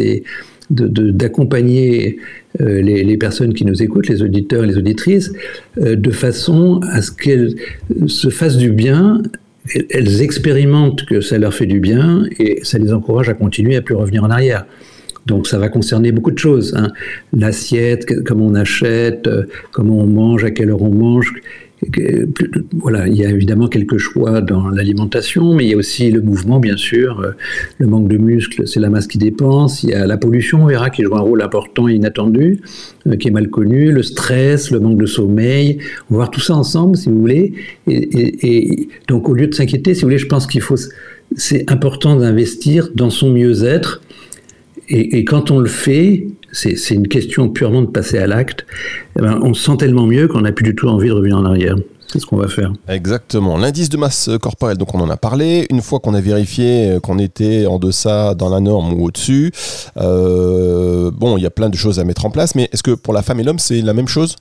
D'accompagner 0.73 2.19
euh, 2.61 2.83
les, 2.83 3.17
personnes 3.17 3.55
qui 3.55 3.65
nous 3.65 3.83
écoutent, 3.83 4.09
les 4.09 4.23
auditeurs 4.23 4.65
et 4.65 4.67
les 4.67 4.79
auditrices, 4.79 5.33
euh, 5.79 5.97
de 5.97 6.11
façon 6.11 6.81
à 6.91 7.03
ce 7.03 7.11
qu'elles 7.13 7.55
se 8.07 8.29
fassent 8.31 8.57
du 8.57 8.71
bien, 8.71 9.23
elles 9.91 10.23
expérimentent 10.23 11.05
que 11.05 11.21
ça 11.21 11.39
leur 11.39 11.55
fait 11.55 11.67
du 11.67 11.79
bien 11.79 12.25
et 12.39 12.61
ça 12.63 12.79
les 12.79 12.93
encourage 12.93 13.29
à 13.29 13.35
continuer 13.35 13.77
à 13.77 13.83
plus 13.83 13.95
revenir 13.95 14.25
en 14.25 14.31
arrière. 14.31 14.67
Donc 15.27 15.47
ça 15.47 15.59
va 15.59 15.69
concerner 15.69 16.11
beaucoup 16.11 16.33
de 16.33 16.39
choses. 16.39 16.75
Hein. 16.77 16.93
L'assiette, 17.33 18.25
comment 18.25 18.47
on 18.47 18.55
achète, 18.55 19.27
euh, 19.29 19.45
comment 19.71 19.99
on 19.99 20.07
mange, 20.07 20.45
à 20.45 20.51
quelle 20.51 20.71
heure 20.71 20.83
on 20.83 20.91
mange, 20.91 21.33
voilà, 22.73 23.09
il 23.09 23.17
y 23.17 23.25
a 23.25 23.31
évidemment 23.31 23.67
quelques 23.67 23.99
choix 23.99 24.41
dans 24.41 24.69
l'alimentation, 24.69 25.55
mais 25.55 25.65
il 25.65 25.71
y 25.71 25.75
a 25.75 25.77
aussi 25.77 26.11
le 26.11 26.23
mouvement, 26.23 26.61
bien 26.61 26.77
sûr. 26.77 27.21
Euh, 27.21 27.33
le 27.79 27.87
manque 27.87 28.09
de 28.09 28.17
muscles, 28.19 28.69
c'est 28.69 28.81
la 28.81 28.89
masse 28.89 29.07
qui 29.07 29.19
dépense. 29.19 29.83
Il 29.83 29.91
y 29.91 29.95
a 29.95 30.07
la 30.07 30.17
pollution, 30.17 30.63
on 30.63 30.67
verra, 30.67 30.91
qui 30.91 31.03
joue 31.03 31.17
un 31.17 31.21
rôle 31.21 31.43
important 31.43 31.89
et 31.89 31.95
inattendu, 31.95 32.61
euh, 33.07 33.17
qui 33.17 33.29
est 33.29 33.33
mal 33.33 33.51
connu. 33.51 33.91
Le 33.91 34.03
stress, 34.03 34.71
le 34.71 34.81
manque 34.81 34.99
de 34.99 35.07
sommeil. 35.07 35.79
On 36.11 36.15
va 36.15 36.19
voir 36.19 36.31
tout 36.31 36.41
ça 36.41 36.55
ensemble, 36.55 36.97
si 36.97 37.09
vous 37.09 37.21
voulez. 37.21 37.55
Et, 37.89 38.89
donc, 39.09 39.29
au 39.29 39.35
lieu 39.35 39.49
de 39.49 39.55
s'inquiéter, 39.55 39.95
si 39.95 40.03
vous 40.03 40.07
voulez, 40.07 40.19
je 40.19 40.27
pense 40.27 40.47
qu'il 40.47 40.61
faut. 40.61 40.77
C'est 41.37 41.71
important 41.71 42.17
d'investir 42.17 42.91
dans 42.95 43.11
son 43.11 43.31
mieux-être. 43.31 44.03
et 44.89 45.25
quand 45.25 45.51
on 45.51 45.59
le 45.59 45.69
fait, 45.69 46.27
c'est 46.53 46.95
une 46.95 47.09
question 47.09 47.49
purement 47.49 47.83
de 47.83 47.87
passer 47.87 48.19
à 48.19 48.27
l'acte, 48.27 48.67
eh 49.19 49.23
ben, 49.23 49.41
on 49.43 49.55
se 49.55 49.65
sent 49.65 49.77
tellement 49.79 50.07
mieux 50.07 50.29
qu'on 50.29 50.43
n'a 50.43 50.53
plus 50.53 50.65
du 50.65 50.75
tout 50.75 50.89
envie 50.89 51.09
de 51.09 51.15
revenir 51.15 51.39
en 51.39 51.45
arrière. 51.45 51.77
C'est 52.13 52.19
ce 52.19 52.27
qu'on 52.27 52.37
va 52.37 52.49
faire. 52.49 52.75
Exactement. 52.89 53.57
L'indice 53.57 53.89
de 53.89 53.97
masse 53.97 54.29
corporelle, 54.41 54.77
donc 54.77 54.95
on 54.95 55.01
en 55.01 55.09
a 55.09 55.17
parlé. 55.17 55.67
Une 55.71 55.81
fois 55.81 55.99
qu'on 55.99 56.13
a 56.13 56.21
vérifié 56.21 56.99
qu'on 57.03 57.19
était 57.19 57.65
en 57.65 57.79
deçà, 57.79 58.35
dans 58.35 58.51
la 58.51 58.61
norme 58.61 58.93
ou 58.93 59.07
au-dessus, 59.07 59.51
euh, 59.97 61.11
bon, 61.11 61.39
il 61.39 61.43
y 61.43 61.47
a 61.47 61.51
plein 61.51 61.71
de 61.71 61.75
choses 61.75 61.99
à 61.99 62.05
mettre 62.05 62.27
en 62.27 62.31
place, 62.31 62.55
mais 62.55 62.69
est-ce 62.71 62.83
que 62.83 62.91
pour 62.91 63.15
la 63.15 63.23
femme 63.23 63.41
et 63.41 63.45
l'homme, 63.45 63.59
c'est 63.59 63.81
la 63.81 63.95
même 63.95 64.09
chose? 64.09 64.37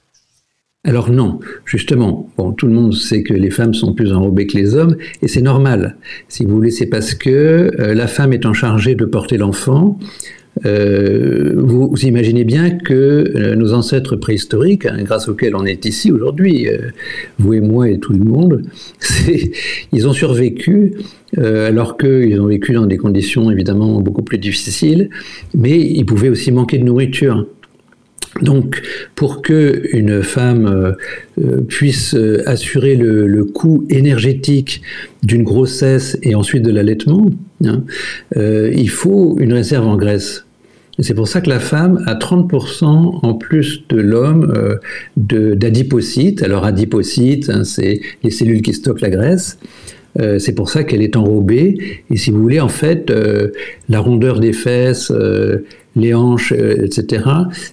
Alors 0.83 1.11
non, 1.11 1.39
justement, 1.63 2.27
bon, 2.37 2.53
tout 2.53 2.65
le 2.65 2.73
monde 2.73 2.93
sait 2.95 3.21
que 3.21 3.35
les 3.35 3.51
femmes 3.51 3.75
sont 3.75 3.93
plus 3.93 4.11
enrobées 4.11 4.47
que 4.47 4.57
les 4.57 4.73
hommes, 4.75 4.97
et 5.21 5.27
c'est 5.27 5.43
normal. 5.43 5.95
Si 6.27 6.43
vous 6.43 6.55
voulez, 6.55 6.71
c'est 6.71 6.87
parce 6.87 7.13
que 7.13 7.71
euh, 7.79 7.93
la 7.93 8.07
femme 8.07 8.33
étant 8.33 8.51
chargée 8.51 8.95
de 8.95 9.05
porter 9.05 9.37
l'enfant, 9.37 9.99
euh, 10.65 11.53
vous, 11.91 12.05
imaginez 12.05 12.43
bien 12.43 12.71
que 12.71 12.93
euh, 12.93 13.55
nos 13.55 13.73
ancêtres 13.73 14.15
préhistoriques, 14.15 14.85
hein, 14.85 14.97
grâce 15.03 15.27
auxquels 15.27 15.55
on 15.55 15.65
est 15.65 15.85
ici 15.85 16.11
aujourd'hui, 16.11 16.67
euh, 16.67 16.89
vous 17.37 17.53
et 17.53 17.61
moi 17.61 17.89
et 17.89 17.99
tout 17.99 18.13
le 18.13 18.23
monde, 18.23 18.63
ils 19.91 20.07
ont 20.07 20.13
survécu 20.13 20.93
alors 21.37 21.97
qu'ils 21.97 22.41
ont 22.41 22.47
vécu 22.47 22.73
dans 22.73 22.85
des 22.85 22.97
conditions 22.97 23.49
évidemment 23.49 24.01
beaucoup 24.01 24.21
plus 24.21 24.37
difficiles, 24.37 25.09
mais 25.55 25.79
ils 25.79 26.05
pouvaient 26.05 26.27
aussi 26.27 26.51
manquer 26.51 26.77
de 26.77 26.83
nourriture. 26.83 27.45
Donc, 28.41 28.81
pour 29.15 29.41
que 29.41 29.83
une 29.91 30.23
femme 30.23 30.65
euh, 30.65 30.91
euh, 31.43 31.61
puisse 31.61 32.15
euh, 32.15 32.41
assurer 32.47 32.95
le, 32.95 33.43
coût 33.43 33.85
énergétique 33.89 34.81
d'une 35.23 35.43
grossesse 35.43 36.17
et 36.23 36.35
ensuite 36.35 36.63
de 36.63 36.71
l'allaitement, 36.71 37.29
hein, 37.65 37.83
il 38.35 38.89
faut 38.89 39.37
une 39.39 39.53
réserve 39.53 39.87
en 39.87 39.97
graisse. 39.97 40.45
C'est 40.99 41.13
pour 41.13 41.27
ça 41.27 41.41
que 41.41 41.49
la 41.49 41.59
femme 41.59 42.03
a 42.05 42.15
30% 42.15 42.85
en 43.23 43.33
plus 43.33 43.83
de 43.89 43.97
l'homme 43.97 44.53
d'adipocytes. 45.15 46.43
Alors 46.43 46.65
adipocytes, 46.65 47.49
hein, 47.49 47.63
c'est 47.63 48.01
les 48.23 48.29
cellules 48.29 48.61
qui 48.61 48.73
stockent 48.73 49.01
la 49.01 49.09
graisse. 49.09 49.57
c'est 50.37 50.53
pour 50.53 50.69
ça 50.69 50.83
qu'elle 50.83 51.01
est 51.01 51.15
enrobée. 51.15 52.03
Et 52.09 52.17
si 52.17 52.29
vous 52.29 52.41
voulez, 52.41 52.59
en 52.59 52.67
fait, 52.67 53.11
la 53.89 53.99
rondeur 53.99 54.39
des 54.39 54.53
fesses, 54.53 55.11
les 55.95 56.13
hanches, 56.13 56.53
euh, 56.53 56.85
etc. 56.85 57.23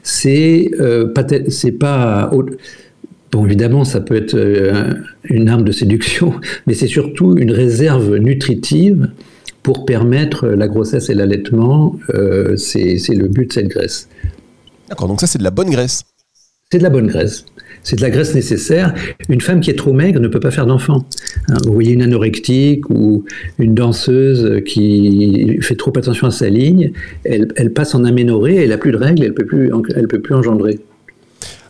C'est 0.03 0.71
euh, 0.81 1.13
c'est 1.49 1.73
pas 1.73 2.31
Bon, 3.31 3.45
évidemment, 3.45 3.85
ça 3.85 4.01
peut 4.01 4.17
être 4.17 4.35
euh, 4.35 4.95
une 5.25 5.51
arme 5.51 5.63
de 5.63 5.73
séduction, 5.73 6.33
mais 6.67 6.73
c'est 6.73 6.87
surtout 6.87 7.37
une 7.37 7.51
réserve 7.51 8.17
nutritive 8.17 9.11
pour 9.69 9.85
permettre 9.85 10.49
la 10.49 10.67
grossesse 10.67 11.11
et 11.11 11.15
l'allaitement. 11.15 11.95
c'est 12.57 12.97
le 13.11 13.29
but 13.29 13.49
de 13.49 13.53
cette 13.53 13.69
graisse. 13.69 14.09
D'accord, 14.89 15.09
donc 15.09 15.21
ça 15.21 15.27
c'est 15.27 15.37
de 15.37 15.45
la 15.45 15.51
bonne 15.51 15.69
graisse. 15.69 16.05
C'est 16.73 16.79
de 16.79 16.83
la 16.83 16.89
bonne 16.89 17.07
graisse. 17.07 17.45
C'est 17.83 17.97
de 17.97 18.01
la 18.01 18.09
graisse 18.09 18.35
nécessaire. 18.35 18.95
Une 19.29 19.43
femme 19.43 19.61
qui 19.61 19.69
est 19.69 19.77
trop 19.77 19.93
maigre 19.93 20.21
ne 20.21 20.29
peut 20.29 20.41
pas 20.41 20.51
faire 20.51 20.65
d'enfant. 20.65 21.05
Hein, 21.51 21.57
vous 21.67 21.75
voyez 21.75 21.93
une 21.93 22.01
anorectique 22.01 22.89
ou 22.89 23.27
une 23.59 23.75
danseuse 23.75 24.63
qui 24.65 25.59
fait 25.61 25.77
trop 25.77 25.93
attention 25.99 26.27
à 26.27 26.31
sa 26.31 26.49
ligne, 26.49 26.93
elle, 27.25 27.71
passe 27.75 27.95
en 27.95 28.05
aménorrhée, 28.05 28.57
elle 28.57 28.71
n'a 28.71 28.79
plus 28.79 28.93
de 28.93 28.97
règles, 28.97 29.23
elle 29.23 29.33
ne 29.33 29.35
peut, 29.35 29.45
plus, 29.45 29.71
elle 29.95 30.09
peut 30.09 30.21
plus 30.23 30.35
engendrer. 30.35 30.79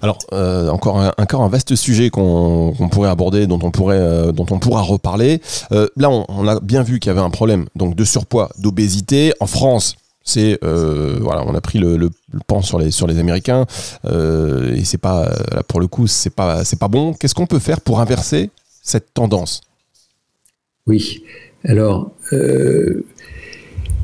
Alors, 0.02 0.18
euh, 0.32 0.68
encore, 0.68 0.98
un, 0.98 1.48
vaste 1.48 1.74
sujet 1.74 2.10
qu'on 2.10 2.74
pourrait 2.90 3.08
aborder, 3.10 3.46
dont 3.46 3.58
on, 3.62 3.72
euh, 3.90 4.32
pourra 4.32 4.82
reparler. 4.82 5.40
Euh, 5.72 5.88
là, 5.96 6.10
on, 6.10 6.46
a 6.46 6.60
bien 6.60 6.82
vu 6.82 6.98
qu'il 7.00 7.10
y 7.10 7.12
avait 7.12 7.20
un 7.20 7.30
problème 7.30 7.66
donc, 7.74 7.94
de 7.94 8.04
surpoids, 8.04 8.50
d'obésité. 8.58 9.32
En 9.40 9.46
France, 9.46 9.96
c'est 10.22 10.58
voilà, 10.62 11.42
on 11.46 11.54
a 11.54 11.60
pris 11.60 11.78
le, 11.78 12.10
pan 12.46 12.62
sur 12.62 12.78
les 12.78 13.18
Américains 13.18 13.66
et 14.04 14.84
c'est 14.84 14.98
pas 14.98 15.30
pour 15.68 15.80
le 15.80 15.86
coup 15.86 16.06
c'est 16.06 16.30
pas 16.30 16.62
pas 16.78 16.88
bon. 16.88 17.14
Qu'est-ce 17.14 17.34
qu'on 17.34 17.46
peut 17.46 17.58
faire 17.58 17.80
pour 17.80 18.00
inverser 18.00 18.50
cette 18.82 19.14
tendance? 19.14 19.62
Oui, 20.86 21.22
alors. 21.64 22.10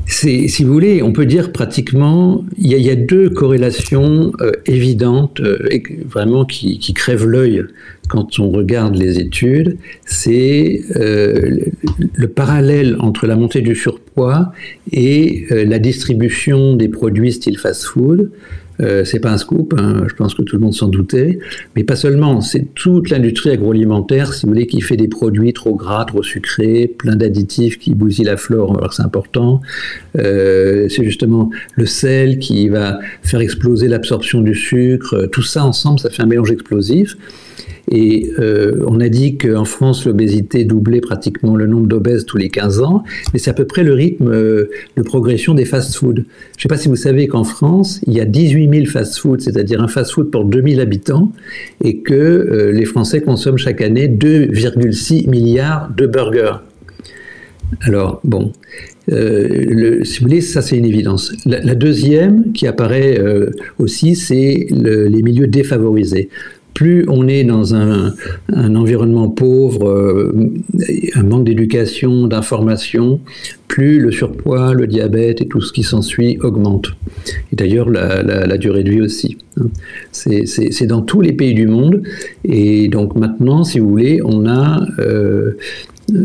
Si 0.07 0.63
vous 0.63 0.71
voulez, 0.71 1.01
on 1.01 1.11
peut 1.11 1.25
dire 1.25 1.51
pratiquement, 1.51 2.45
il 2.57 2.71
y 2.71 2.89
a, 2.89 2.95
deux 2.95 3.29
corrélations 3.29 4.33
évidentes, 4.65 5.41
et 5.71 5.83
vraiment 6.07 6.45
qui, 6.45 6.93
crèvent 6.93 7.25
l'œil 7.25 7.65
quand 8.07 8.39
on 8.39 8.49
regarde 8.49 8.95
les 8.95 9.19
études, 9.19 9.77
c'est 10.05 10.81
euh, 10.95 11.57
le 12.13 12.27
parallèle 12.27 12.97
entre 12.99 13.27
la 13.27 13.35
montée 13.35 13.61
du 13.61 13.75
surpoids 13.75 14.51
et 14.91 15.45
euh, 15.51 15.65
la 15.65 15.79
distribution 15.79 16.75
des 16.75 16.87
produits 16.87 17.33
style 17.33 17.57
fast-food. 17.57 18.31
Euh, 18.81 19.05
c'est 19.05 19.19
pas 19.19 19.31
un 19.31 19.37
scoop, 19.37 19.73
hein, 19.77 20.03
je 20.07 20.13
pense 20.15 20.33
que 20.33 20.41
tout 20.41 20.55
le 20.55 20.61
monde 20.61 20.73
s'en 20.73 20.87
doutait, 20.87 21.39
mais 21.75 21.83
pas 21.83 21.95
seulement, 21.95 22.41
c'est 22.41 22.73
toute 22.75 23.09
l'industrie 23.09 23.51
agroalimentaire, 23.51 24.33
si 24.33 24.45
vous 24.45 24.51
voulez, 24.51 24.67
qui 24.67 24.81
fait 24.81 24.97
des 24.97 25.07
produits 25.07 25.53
trop 25.53 25.75
gras, 25.75 26.05
trop 26.05 26.23
sucrés, 26.23 26.87
plein 26.87 27.15
d'additifs 27.15 27.79
qui 27.79 27.93
bousillent 27.93 28.25
la 28.25 28.37
flore, 28.37 28.77
que 28.77 28.93
c'est 28.93 29.03
important. 29.03 29.61
c'est 30.15 31.03
justement 31.03 31.49
le 31.75 31.85
sel 31.85 32.39
qui 32.39 32.69
va 32.69 32.99
faire 33.23 33.41
exploser 33.41 33.87
l'absorption 33.87 34.41
du 34.41 34.55
sucre, 34.55 35.27
tout 35.31 35.43
ça 35.43 35.65
ensemble, 35.65 35.99
ça 35.99 36.09
fait 36.09 36.23
un 36.23 36.27
mélange 36.27 36.51
explosif. 36.51 37.15
Et 37.91 38.31
euh, 38.39 38.83
on 38.87 38.99
a 38.99 39.09
dit 39.09 39.37
qu'en 39.37 39.65
France, 39.65 40.05
l'obésité 40.05 40.65
doublait 40.65 41.01
pratiquement 41.01 41.55
le 41.55 41.67
nombre 41.67 41.87
d'obèses 41.87 42.25
tous 42.25 42.37
les 42.37 42.49
15 42.49 42.81
ans, 42.81 43.03
mais 43.33 43.39
c'est 43.39 43.51
à 43.51 43.53
peu 43.53 43.65
près 43.65 43.83
le 43.83 43.93
rythme 43.93 44.29
euh, 44.29 44.69
de 44.97 45.03
progression 45.03 45.53
des 45.53 45.65
fast-foods. 45.65 46.15
Je 46.15 46.21
ne 46.21 46.61
sais 46.61 46.67
pas 46.67 46.77
si 46.77 46.87
vous 46.87 46.95
savez 46.95 47.27
qu'en 47.27 47.43
France, 47.43 48.01
il 48.07 48.13
y 48.13 48.19
a 48.19 48.25
18 48.25 48.69
000 48.73 48.85
fast-foods, 48.87 49.39
c'est-à-dire 49.39 49.81
un 49.81 49.87
fast-food 49.87 50.31
pour 50.31 50.45
2000 50.45 50.79
habitants, 50.79 51.31
et 51.83 51.99
que 51.99 52.13
euh, 52.13 52.71
les 52.71 52.85
Français 52.85 53.21
consomment 53.21 53.57
chaque 53.57 53.81
année 53.81 54.07
2,6 54.07 55.29
milliards 55.29 55.91
de 55.95 56.07
burgers. 56.07 56.57
Alors, 57.81 58.21
bon, 58.23 58.51
si 59.07 60.19
vous 60.19 60.27
voulez, 60.27 60.41
ça 60.41 60.61
c'est 60.61 60.77
une 60.77 60.85
évidence. 60.85 61.33
La, 61.45 61.75
deuxième 61.75 62.53
qui 62.53 62.67
apparaît 62.67 63.19
aussi, 63.79 64.15
c'est 64.15 64.67
les 64.71 65.21
milieux 65.23 65.47
défavorisés 65.47 66.29
plus 66.75 67.05
on 67.07 67.27
est 67.27 67.45
dans 67.45 67.73
un, 67.73 68.13
environnement 68.53 69.29
pauvre, 69.29 69.89
euh, 69.89 70.51
un 71.15 71.23
manque 71.23 71.45
d'éducation, 71.45 72.27
d'information, 72.27 73.21
plus 73.69 73.99
le 73.99 74.11
surpoids, 74.11 74.73
le 74.73 74.85
diabète 74.85 75.41
et 75.41 75.47
tout 75.47 75.61
ce 75.61 75.71
qui 75.71 75.83
s'ensuit 75.83 76.37
augmente. 76.41 76.91
Et 77.51 77.55
d'ailleurs, 77.55 77.89
la, 77.89 78.57
durée 78.57 78.83
de 78.83 78.91
vie 78.91 79.01
aussi. 79.01 79.37
Hein. 79.57 79.67
C'est 80.11 80.85
dans 80.85 81.01
tous 81.01 81.21
les 81.21 81.31
pays 81.31 81.53
du 81.53 81.65
monde. 81.65 82.03
Et 82.43 82.89
donc 82.89 83.15
maintenant, 83.15 83.63
si 83.63 83.79
vous 83.79 83.89
voulez, 83.89 84.19
on 84.21 84.45
a 84.45 84.85
euh, 84.99 85.57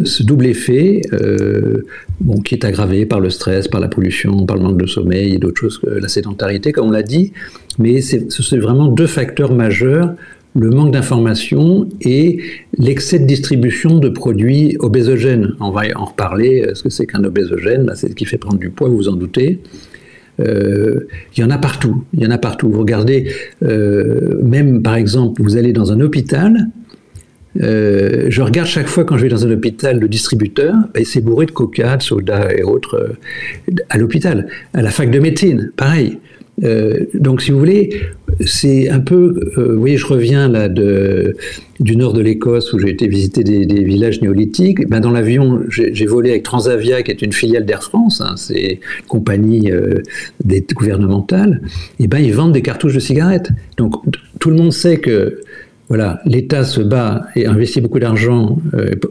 ce 0.05 0.25
double 0.25 0.47
effet 0.47 1.03
euh, 1.13 1.87
bon, 2.21 2.41
qui 2.41 2.57
est 2.57 2.65
aggravé 2.65 3.07
par 3.07 3.21
le 3.21 3.31
stress, 3.31 3.69
par 3.69 3.81
la 3.81 3.89
pollution, 3.89 4.47
par 4.47 4.57
le 4.57 4.65
manque 4.65 4.81
de 4.81 4.87
sommeil 4.87 5.35
et 5.35 5.39
d'autres 5.39 5.61
choses 5.61 5.81
la 5.85 6.09
sédentarité, 6.09 6.73
comme 6.73 6.89
on 6.89 6.91
l'a 6.91 7.05
dit. 7.05 7.33
Mais 7.79 8.01
c'est 8.01 8.59
vraiment 8.59 8.89
deux 8.89 9.07
facteurs 9.07 9.55
majeurs 9.55 10.13
le 10.55 10.71
manque 10.71 10.93
d'information 10.93 11.89
et 12.01 12.39
l'excès 12.77 13.19
de 13.19 13.25
distribution 13.25 13.99
de 13.99 14.09
produits 14.09 14.77
obésogènes. 14.81 15.55
On 15.61 15.71
va 15.71 15.83
en 15.95 16.07
reparler. 16.07 16.67
Ce 16.75 16.83
que 16.83 16.91
c'est 16.91 17.07
qu'un 17.07 17.25
obésogène 17.25 17.85
bah, 17.85 17.95
C'est 17.95 18.09
ce 18.09 18.15
qui 18.15 18.25
fait 18.25 18.39
prendre 18.39 18.59
du 18.59 18.71
poids, 18.71 18.89
vous 18.89 18.97
vous 18.97 19.09
en 19.09 19.15
doutez. 19.15 19.61
Euh, 20.41 21.07
il 21.37 21.41
y 21.41 21.45
en 21.45 21.51
a 21.51 21.59
partout. 21.59 22.05
Il 22.15 22.23
y 22.23 22.27
en 22.27 22.31
a 22.31 22.39
partout. 22.39 22.71
Vous 22.71 22.81
regardez, 22.81 23.33
euh, 23.63 24.41
même 24.43 24.83
par 24.83 24.95
exemple, 24.95 25.43
vous 25.43 25.57
allez 25.57 25.73
dans 25.73 25.93
un 25.93 26.01
hôpital. 26.01 26.69
Euh, 27.61 28.27
je 28.29 28.43
regarde 28.43 28.69
chaque 28.69 28.87
fois 28.87 29.05
quand 29.05 29.17
je 29.17 29.25
vais 29.25 29.29
dans 29.29 29.45
un 29.45 29.51
hôpital 29.51 29.99
le 29.99 30.09
distributeur, 30.09 30.75
bah, 30.95 31.01
c'est 31.05 31.21
bourré 31.21 31.47
de 31.47 31.51
coca, 31.51 31.97
de 31.97 32.03
soda 32.03 32.53
et 32.55 32.63
autres 32.63 33.17
à 33.89 33.99
l'hôpital. 33.99 34.47
À 34.73 34.83
la 34.83 34.91
fac 34.91 35.11
de 35.11 35.19
médecine, 35.19 35.73
pareil. 35.77 36.19
Euh, 36.63 37.07
donc, 37.15 37.43
si 37.43 37.51
vous 37.51 37.59
voulez, 37.59 38.01
c'est 38.45 38.89
un 38.89 39.01
peu. 39.01 39.53
Euh, 39.57 39.75
vous 39.75 39.81
voyez, 39.81 39.97
je 39.97 40.07
reviens 40.07 40.49
là 40.49 40.69
du 40.69 41.97
nord 41.97 42.13
de 42.13 42.21
l'Écosse 42.21 42.73
où 42.73 42.79
j'ai 42.79 42.91
été 42.91 43.09
visiter 43.09 43.45
des, 43.45 43.85
villages 43.85 44.21
néolithiques. 44.21 44.89
Ben, 44.89 45.01
dans 45.01 45.11
l'avion, 45.11 45.61
j'ai 45.69 46.07
volé 46.07 46.31
avec 46.31 46.43
Transavia, 46.43 47.03
qui 47.03 47.11
est 47.11 47.23
une 47.23 47.33
filiale 47.33 47.65
d'Air 47.65 47.83
France, 47.83 48.21
hein, 48.21 48.35
c'est 48.37 48.73
une 48.73 49.07
compagnie 49.09 49.71
euh, 49.71 50.03
gouvernementale. 50.75 51.63
Et 51.99 52.07
ben, 52.07 52.19
ils 52.19 52.35
vendent 52.35 52.53
des 52.53 52.63
cartouches 52.63 52.95
de 52.95 53.01
cigarettes. 53.01 53.51
Donc, 53.77 53.95
tout 54.39 54.51
le 54.51 54.57
monde 54.57 54.73
sait 54.73 54.99
que. 54.99 55.41
Voilà, 55.89 56.21
l'État 56.25 56.63
se 56.63 56.81
bat 56.81 57.27
et 57.35 57.47
investit 57.47 57.81
beaucoup 57.81 57.99
d'argent, 57.99 58.61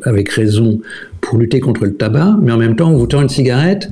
avec 0.04 0.30
raison, 0.30 0.80
pour 1.20 1.38
lutter 1.38 1.60
contre 1.60 1.84
le 1.84 1.94
tabac, 1.94 2.38
mais 2.42 2.54
en 2.54 2.58
même 2.58 2.78
temps, 2.78 2.90
on 2.90 2.96
vous 2.96 3.06
tend 3.06 3.22
une 3.22 3.28
cigarette 3.28 3.90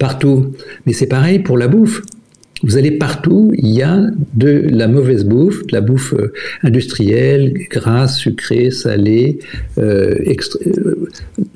partout. 0.00 0.52
Mais 0.84 0.92
c'est 0.92 1.06
pareil 1.06 1.38
pour 1.38 1.56
la 1.56 1.68
bouffe. 1.68 2.02
Vous 2.64 2.78
allez 2.78 2.92
partout, 2.92 3.52
il 3.58 3.68
y 3.68 3.82
a 3.82 4.00
de 4.32 4.64
la 4.70 4.88
mauvaise 4.88 5.26
bouffe, 5.26 5.66
de 5.66 5.74
la 5.74 5.82
bouffe 5.82 6.14
euh, 6.14 6.32
industrielle, 6.62 7.52
grasse, 7.70 8.16
sucrée, 8.16 8.70
salée, 8.70 9.38
euh, 9.76 10.14
euh, 10.26 10.94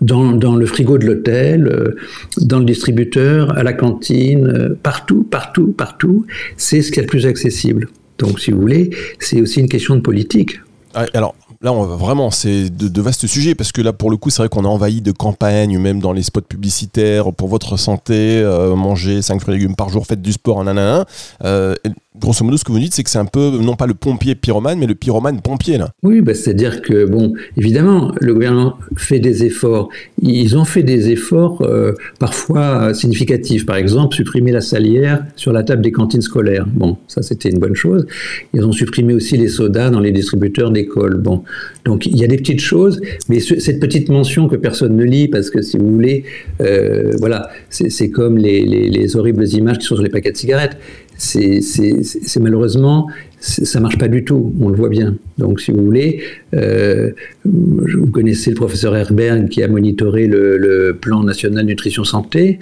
dans, 0.02 0.56
le 0.56 0.66
frigo 0.66 0.98
de 0.98 1.06
l'hôtel, 1.06 1.94
dans 2.36 2.58
le 2.58 2.66
distributeur, 2.66 3.56
à 3.56 3.62
la 3.62 3.72
cantine, 3.72 4.76
partout, 4.82 5.22
partout, 5.24 5.72
partout. 5.72 6.26
C'est 6.58 6.82
ce 6.82 6.92
qui 6.92 6.98
est 6.98 7.04
le 7.04 7.08
plus 7.08 7.24
accessible. 7.24 7.88
Donc, 8.18 8.38
si 8.38 8.50
vous 8.50 8.60
voulez, 8.60 8.90
c'est 9.18 9.40
aussi 9.40 9.60
une 9.60 9.68
question 9.68 9.96
de 9.96 10.02
politique. 10.02 10.60
Ah, 10.92 11.06
alors, 11.14 11.34
là, 11.60 11.72
vraiment, 11.72 12.30
c'est 12.30 12.70
de, 12.70 13.00
vastes 13.00 13.26
sujets 13.26 13.54
parce 13.54 13.72
que 13.72 13.82
là, 13.82 13.92
pour 13.92 14.10
le 14.10 14.16
coup, 14.16 14.30
c'est 14.30 14.42
vrai 14.42 14.48
qu'on 14.48 14.64
a 14.64 14.68
envahi 14.68 15.00
de 15.00 15.12
campagnes, 15.12 15.78
même 15.78 16.00
dans 16.00 16.12
les 16.12 16.22
spots 16.22 16.40
publicitaires 16.40 17.32
pour 17.32 17.48
votre 17.48 17.76
santé, 17.76 18.40
euh, 18.42 18.74
manger 18.74 19.22
5 19.22 19.40
fruits 19.40 19.54
et 19.54 19.58
légumes 19.58 19.76
par 19.76 19.88
jour, 19.88 20.06
faites 20.06 20.22
du 20.22 20.32
sport, 20.32 20.62
nanana. 20.64 21.04
Euh, 21.44 21.74
grosso 22.18 22.44
modo, 22.44 22.56
ce 22.56 22.64
que 22.64 22.72
vous 22.72 22.78
dites, 22.78 22.94
c'est 22.94 23.04
que 23.04 23.10
c'est 23.10 23.18
un 23.18 23.24
peu, 23.24 23.58
non 23.60 23.76
pas 23.76 23.86
le 23.86 23.94
pompier 23.94 24.34
pyromane, 24.34 24.78
mais 24.78 24.86
le 24.86 24.94
pyromane 24.94 25.40
pompier, 25.40 25.78
là. 25.78 25.90
Oui, 26.02 26.20
bah, 26.20 26.34
c'est-à-dire 26.34 26.82
que, 26.82 27.04
bon, 27.04 27.32
évidemment, 27.56 28.12
le 28.20 28.34
gouvernement 28.34 28.76
fait 28.96 29.20
des 29.20 29.44
efforts. 29.44 29.88
Ils 30.20 30.56
ont 30.56 30.64
fait 30.64 30.82
des 30.82 31.10
efforts 31.10 31.62
euh, 31.62 31.92
parfois 32.18 32.94
significatifs. 32.94 33.66
Par 33.66 33.76
exemple, 33.76 34.14
supprimer 34.14 34.52
la 34.52 34.60
salière 34.60 35.24
sur 35.36 35.52
la 35.52 35.62
table 35.62 35.82
des 35.82 35.92
cantines 35.92 36.22
scolaires. 36.22 36.66
Bon, 36.66 36.96
ça, 37.06 37.22
c'était 37.22 37.50
une 37.50 37.58
bonne 37.58 37.76
chose. 37.76 38.06
Ils 38.54 38.64
ont 38.64 38.72
supprimé 38.72 39.14
aussi 39.14 39.36
les 39.36 39.48
sodas 39.48 39.90
dans 39.90 40.00
les 40.00 40.12
distributeurs 40.12 40.70
d'école. 40.70 41.18
Bon, 41.18 41.42
donc 41.84 42.06
il 42.06 42.16
y 42.16 42.24
a 42.24 42.26
des 42.26 42.36
petites 42.36 42.60
choses, 42.60 43.00
mais 43.28 43.40
cette 43.40 43.80
petite 43.80 44.08
mention 44.08 44.48
que 44.48 44.56
personne 44.56 44.96
ne 44.96 45.04
lit, 45.04 45.28
parce 45.28 45.50
que 45.50 45.62
si 45.62 45.76
vous 45.78 45.90
voulez, 45.92 46.24
euh, 46.60 47.12
voilà, 47.18 47.50
c'est 47.70 48.10
comme 48.10 48.38
les, 48.38 48.64
les 48.64 49.16
horribles 49.16 49.46
images 49.48 49.78
qui 49.78 49.86
sont 49.86 49.94
sur 49.96 50.04
les 50.04 50.10
paquets 50.10 50.32
de 50.32 50.36
cigarettes 50.36 50.76
c'est 51.18 52.40
malheureusement 52.40 53.08
ça 53.40 53.78
marche 53.78 53.98
pas 53.98 54.08
du 54.08 54.24
tout, 54.24 54.52
on 54.60 54.68
le 54.68 54.74
voit 54.74 54.88
bien. 54.88 55.14
Donc, 55.38 55.60
si 55.60 55.70
vous 55.70 55.84
voulez, 55.84 56.22
euh, 56.54 57.12
vous 57.44 58.10
connaissez 58.10 58.50
le 58.50 58.56
professeur 58.56 58.96
Herberg 58.96 59.48
qui 59.48 59.62
a 59.62 59.68
monitoré 59.68 60.26
le, 60.26 60.96
plan 61.00 61.22
national 61.22 61.64
nutrition 61.64 62.02
santé, 62.02 62.58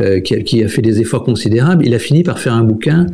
euh, 0.00 0.20
qui, 0.20 0.62
a, 0.62 0.68
fait 0.68 0.82
des 0.82 1.00
efforts 1.00 1.24
considérables. 1.24 1.86
Il 1.86 1.94
a 1.94 1.98
fini 1.98 2.24
par 2.24 2.38
faire 2.38 2.52
un 2.52 2.62
bouquin 2.62 3.06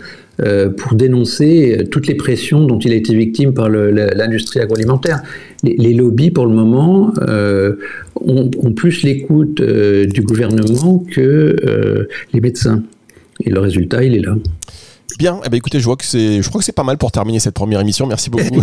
pour 0.77 0.94
dénoncer 0.94 1.87
toutes 1.90 2.07
les 2.07 2.14
pressions 2.14 2.64
dont 2.66 2.79
il 2.79 2.92
a 2.92 2.97
été 2.97 3.14
victime 3.14 3.55
par 3.55 3.68
l'industrie 3.68 4.61
agroalimentaire. 4.61 5.23
Les, 5.62 5.94
lobbies, 5.94 6.31
pour 6.31 6.47
le 6.47 6.53
moment, 6.53 7.12
ont, 8.16 8.51
ont, 8.59 8.73
plus 8.73 9.03
l'écoute 9.03 9.62
du 9.62 10.23
gouvernement 10.23 11.05
que 11.11 12.09
les 12.33 12.40
médecins. 12.40 12.83
Et 13.44 13.51
le 13.51 13.61
résultat, 13.61 14.03
il 14.05 14.16
est 14.16 14.20
là. 14.20 14.37
Bien, 15.19 15.40
eh 15.45 15.49
ben 15.49 15.57
écoutez, 15.57 15.79
je 15.79 15.85
vois 15.85 15.97
que 15.97 16.05
c'est, 16.05 16.43
je 16.43 16.49
crois 16.49 16.59
que 16.59 16.64
c'est 16.64 16.73
pas 16.73 16.83
mal 16.83 16.99
pour 16.99 17.12
terminer 17.12 17.38
cette 17.38 17.55
première 17.55 17.81
émission. 17.81 18.07
Merci 18.07 18.31
beaucoup. 18.31 18.62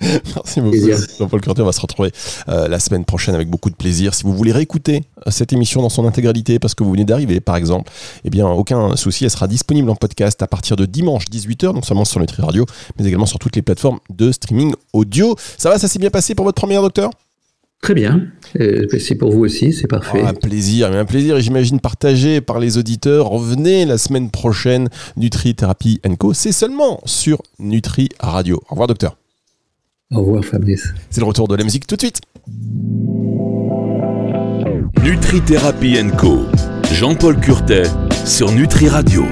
Merci 0.00 0.60
beaucoup. 0.60 0.76
Jean-Paul 1.18 1.40
Curté, 1.40 1.62
on 1.62 1.66
va 1.66 1.72
se 1.72 1.80
retrouver 1.80 2.12
euh, 2.48 2.68
la 2.68 2.78
semaine 2.78 3.04
prochaine 3.04 3.34
avec 3.34 3.48
beaucoup 3.48 3.70
de 3.70 3.74
plaisir. 3.74 4.14
Si 4.14 4.24
vous 4.24 4.34
voulez 4.34 4.52
réécouter 4.52 5.04
euh, 5.26 5.30
cette 5.30 5.52
émission 5.52 5.82
dans 5.82 5.88
son 5.88 6.06
intégralité 6.06 6.58
parce 6.58 6.74
que 6.74 6.84
vous 6.84 6.92
venez 6.92 7.04
d'arriver, 7.04 7.40
par 7.40 7.56
exemple, 7.56 7.90
eh 8.24 8.30
bien, 8.30 8.46
aucun 8.46 8.94
souci, 8.96 9.24
elle 9.24 9.30
sera 9.30 9.48
disponible 9.48 9.90
en 9.90 9.96
podcast 9.96 10.42
à 10.42 10.46
partir 10.46 10.76
de 10.76 10.86
dimanche 10.86 11.24
18h, 11.26 11.74
non 11.74 11.82
seulement 11.82 12.04
sur 12.04 12.20
Nutri 12.20 12.42
Radio, 12.42 12.66
mais 12.98 13.06
également 13.06 13.26
sur 13.26 13.38
toutes 13.38 13.56
les 13.56 13.62
plateformes 13.62 13.98
de 14.10 14.30
streaming 14.32 14.74
audio. 14.92 15.34
Ça 15.56 15.70
va, 15.70 15.78
ça 15.78 15.88
s'est 15.88 15.98
bien 15.98 16.10
passé 16.10 16.34
pour 16.34 16.44
votre 16.44 16.60
première, 16.60 16.82
docteur? 16.82 17.10
Très 17.82 17.94
bien. 17.94 18.26
C'est 18.98 19.14
pour 19.14 19.32
vous 19.32 19.44
aussi, 19.44 19.72
c'est 19.72 19.86
parfait. 19.86 20.22
un 20.22 20.34
plaisir, 20.34 20.92
un 20.92 21.04
plaisir, 21.04 21.36
et 21.36 21.42
j'imagine 21.42 21.80
partagé 21.80 22.40
par 22.40 22.58
les 22.58 22.76
auditeurs. 22.76 23.26
Revenez 23.26 23.84
la 23.84 23.98
semaine 23.98 24.30
prochaine, 24.30 24.88
Nutri 25.16 25.54
Thérapie 25.54 26.00
Co. 26.18 26.34
C'est 26.34 26.52
seulement 26.52 27.00
sur 27.04 27.40
Nutri 27.58 28.08
Radio. 28.18 28.60
Au 28.68 28.72
revoir, 28.72 28.88
docteur. 28.88 29.16
Au 30.10 30.20
revoir, 30.20 30.44
Fabrice. 30.44 30.92
C'est 31.10 31.20
le 31.20 31.26
retour 31.26 31.48
de 31.48 31.54
la 31.54 31.64
musique 31.64 31.86
tout 31.86 31.96
de 31.96 32.00
suite. 32.00 32.20
Nutri 35.02 35.40
Thérapie 35.42 35.98
Co. 36.16 36.40
Jean-Paul 36.92 37.38
Curtet 37.38 37.84
sur 38.24 38.50
Nutri 38.50 38.88
Radio. 38.88 39.24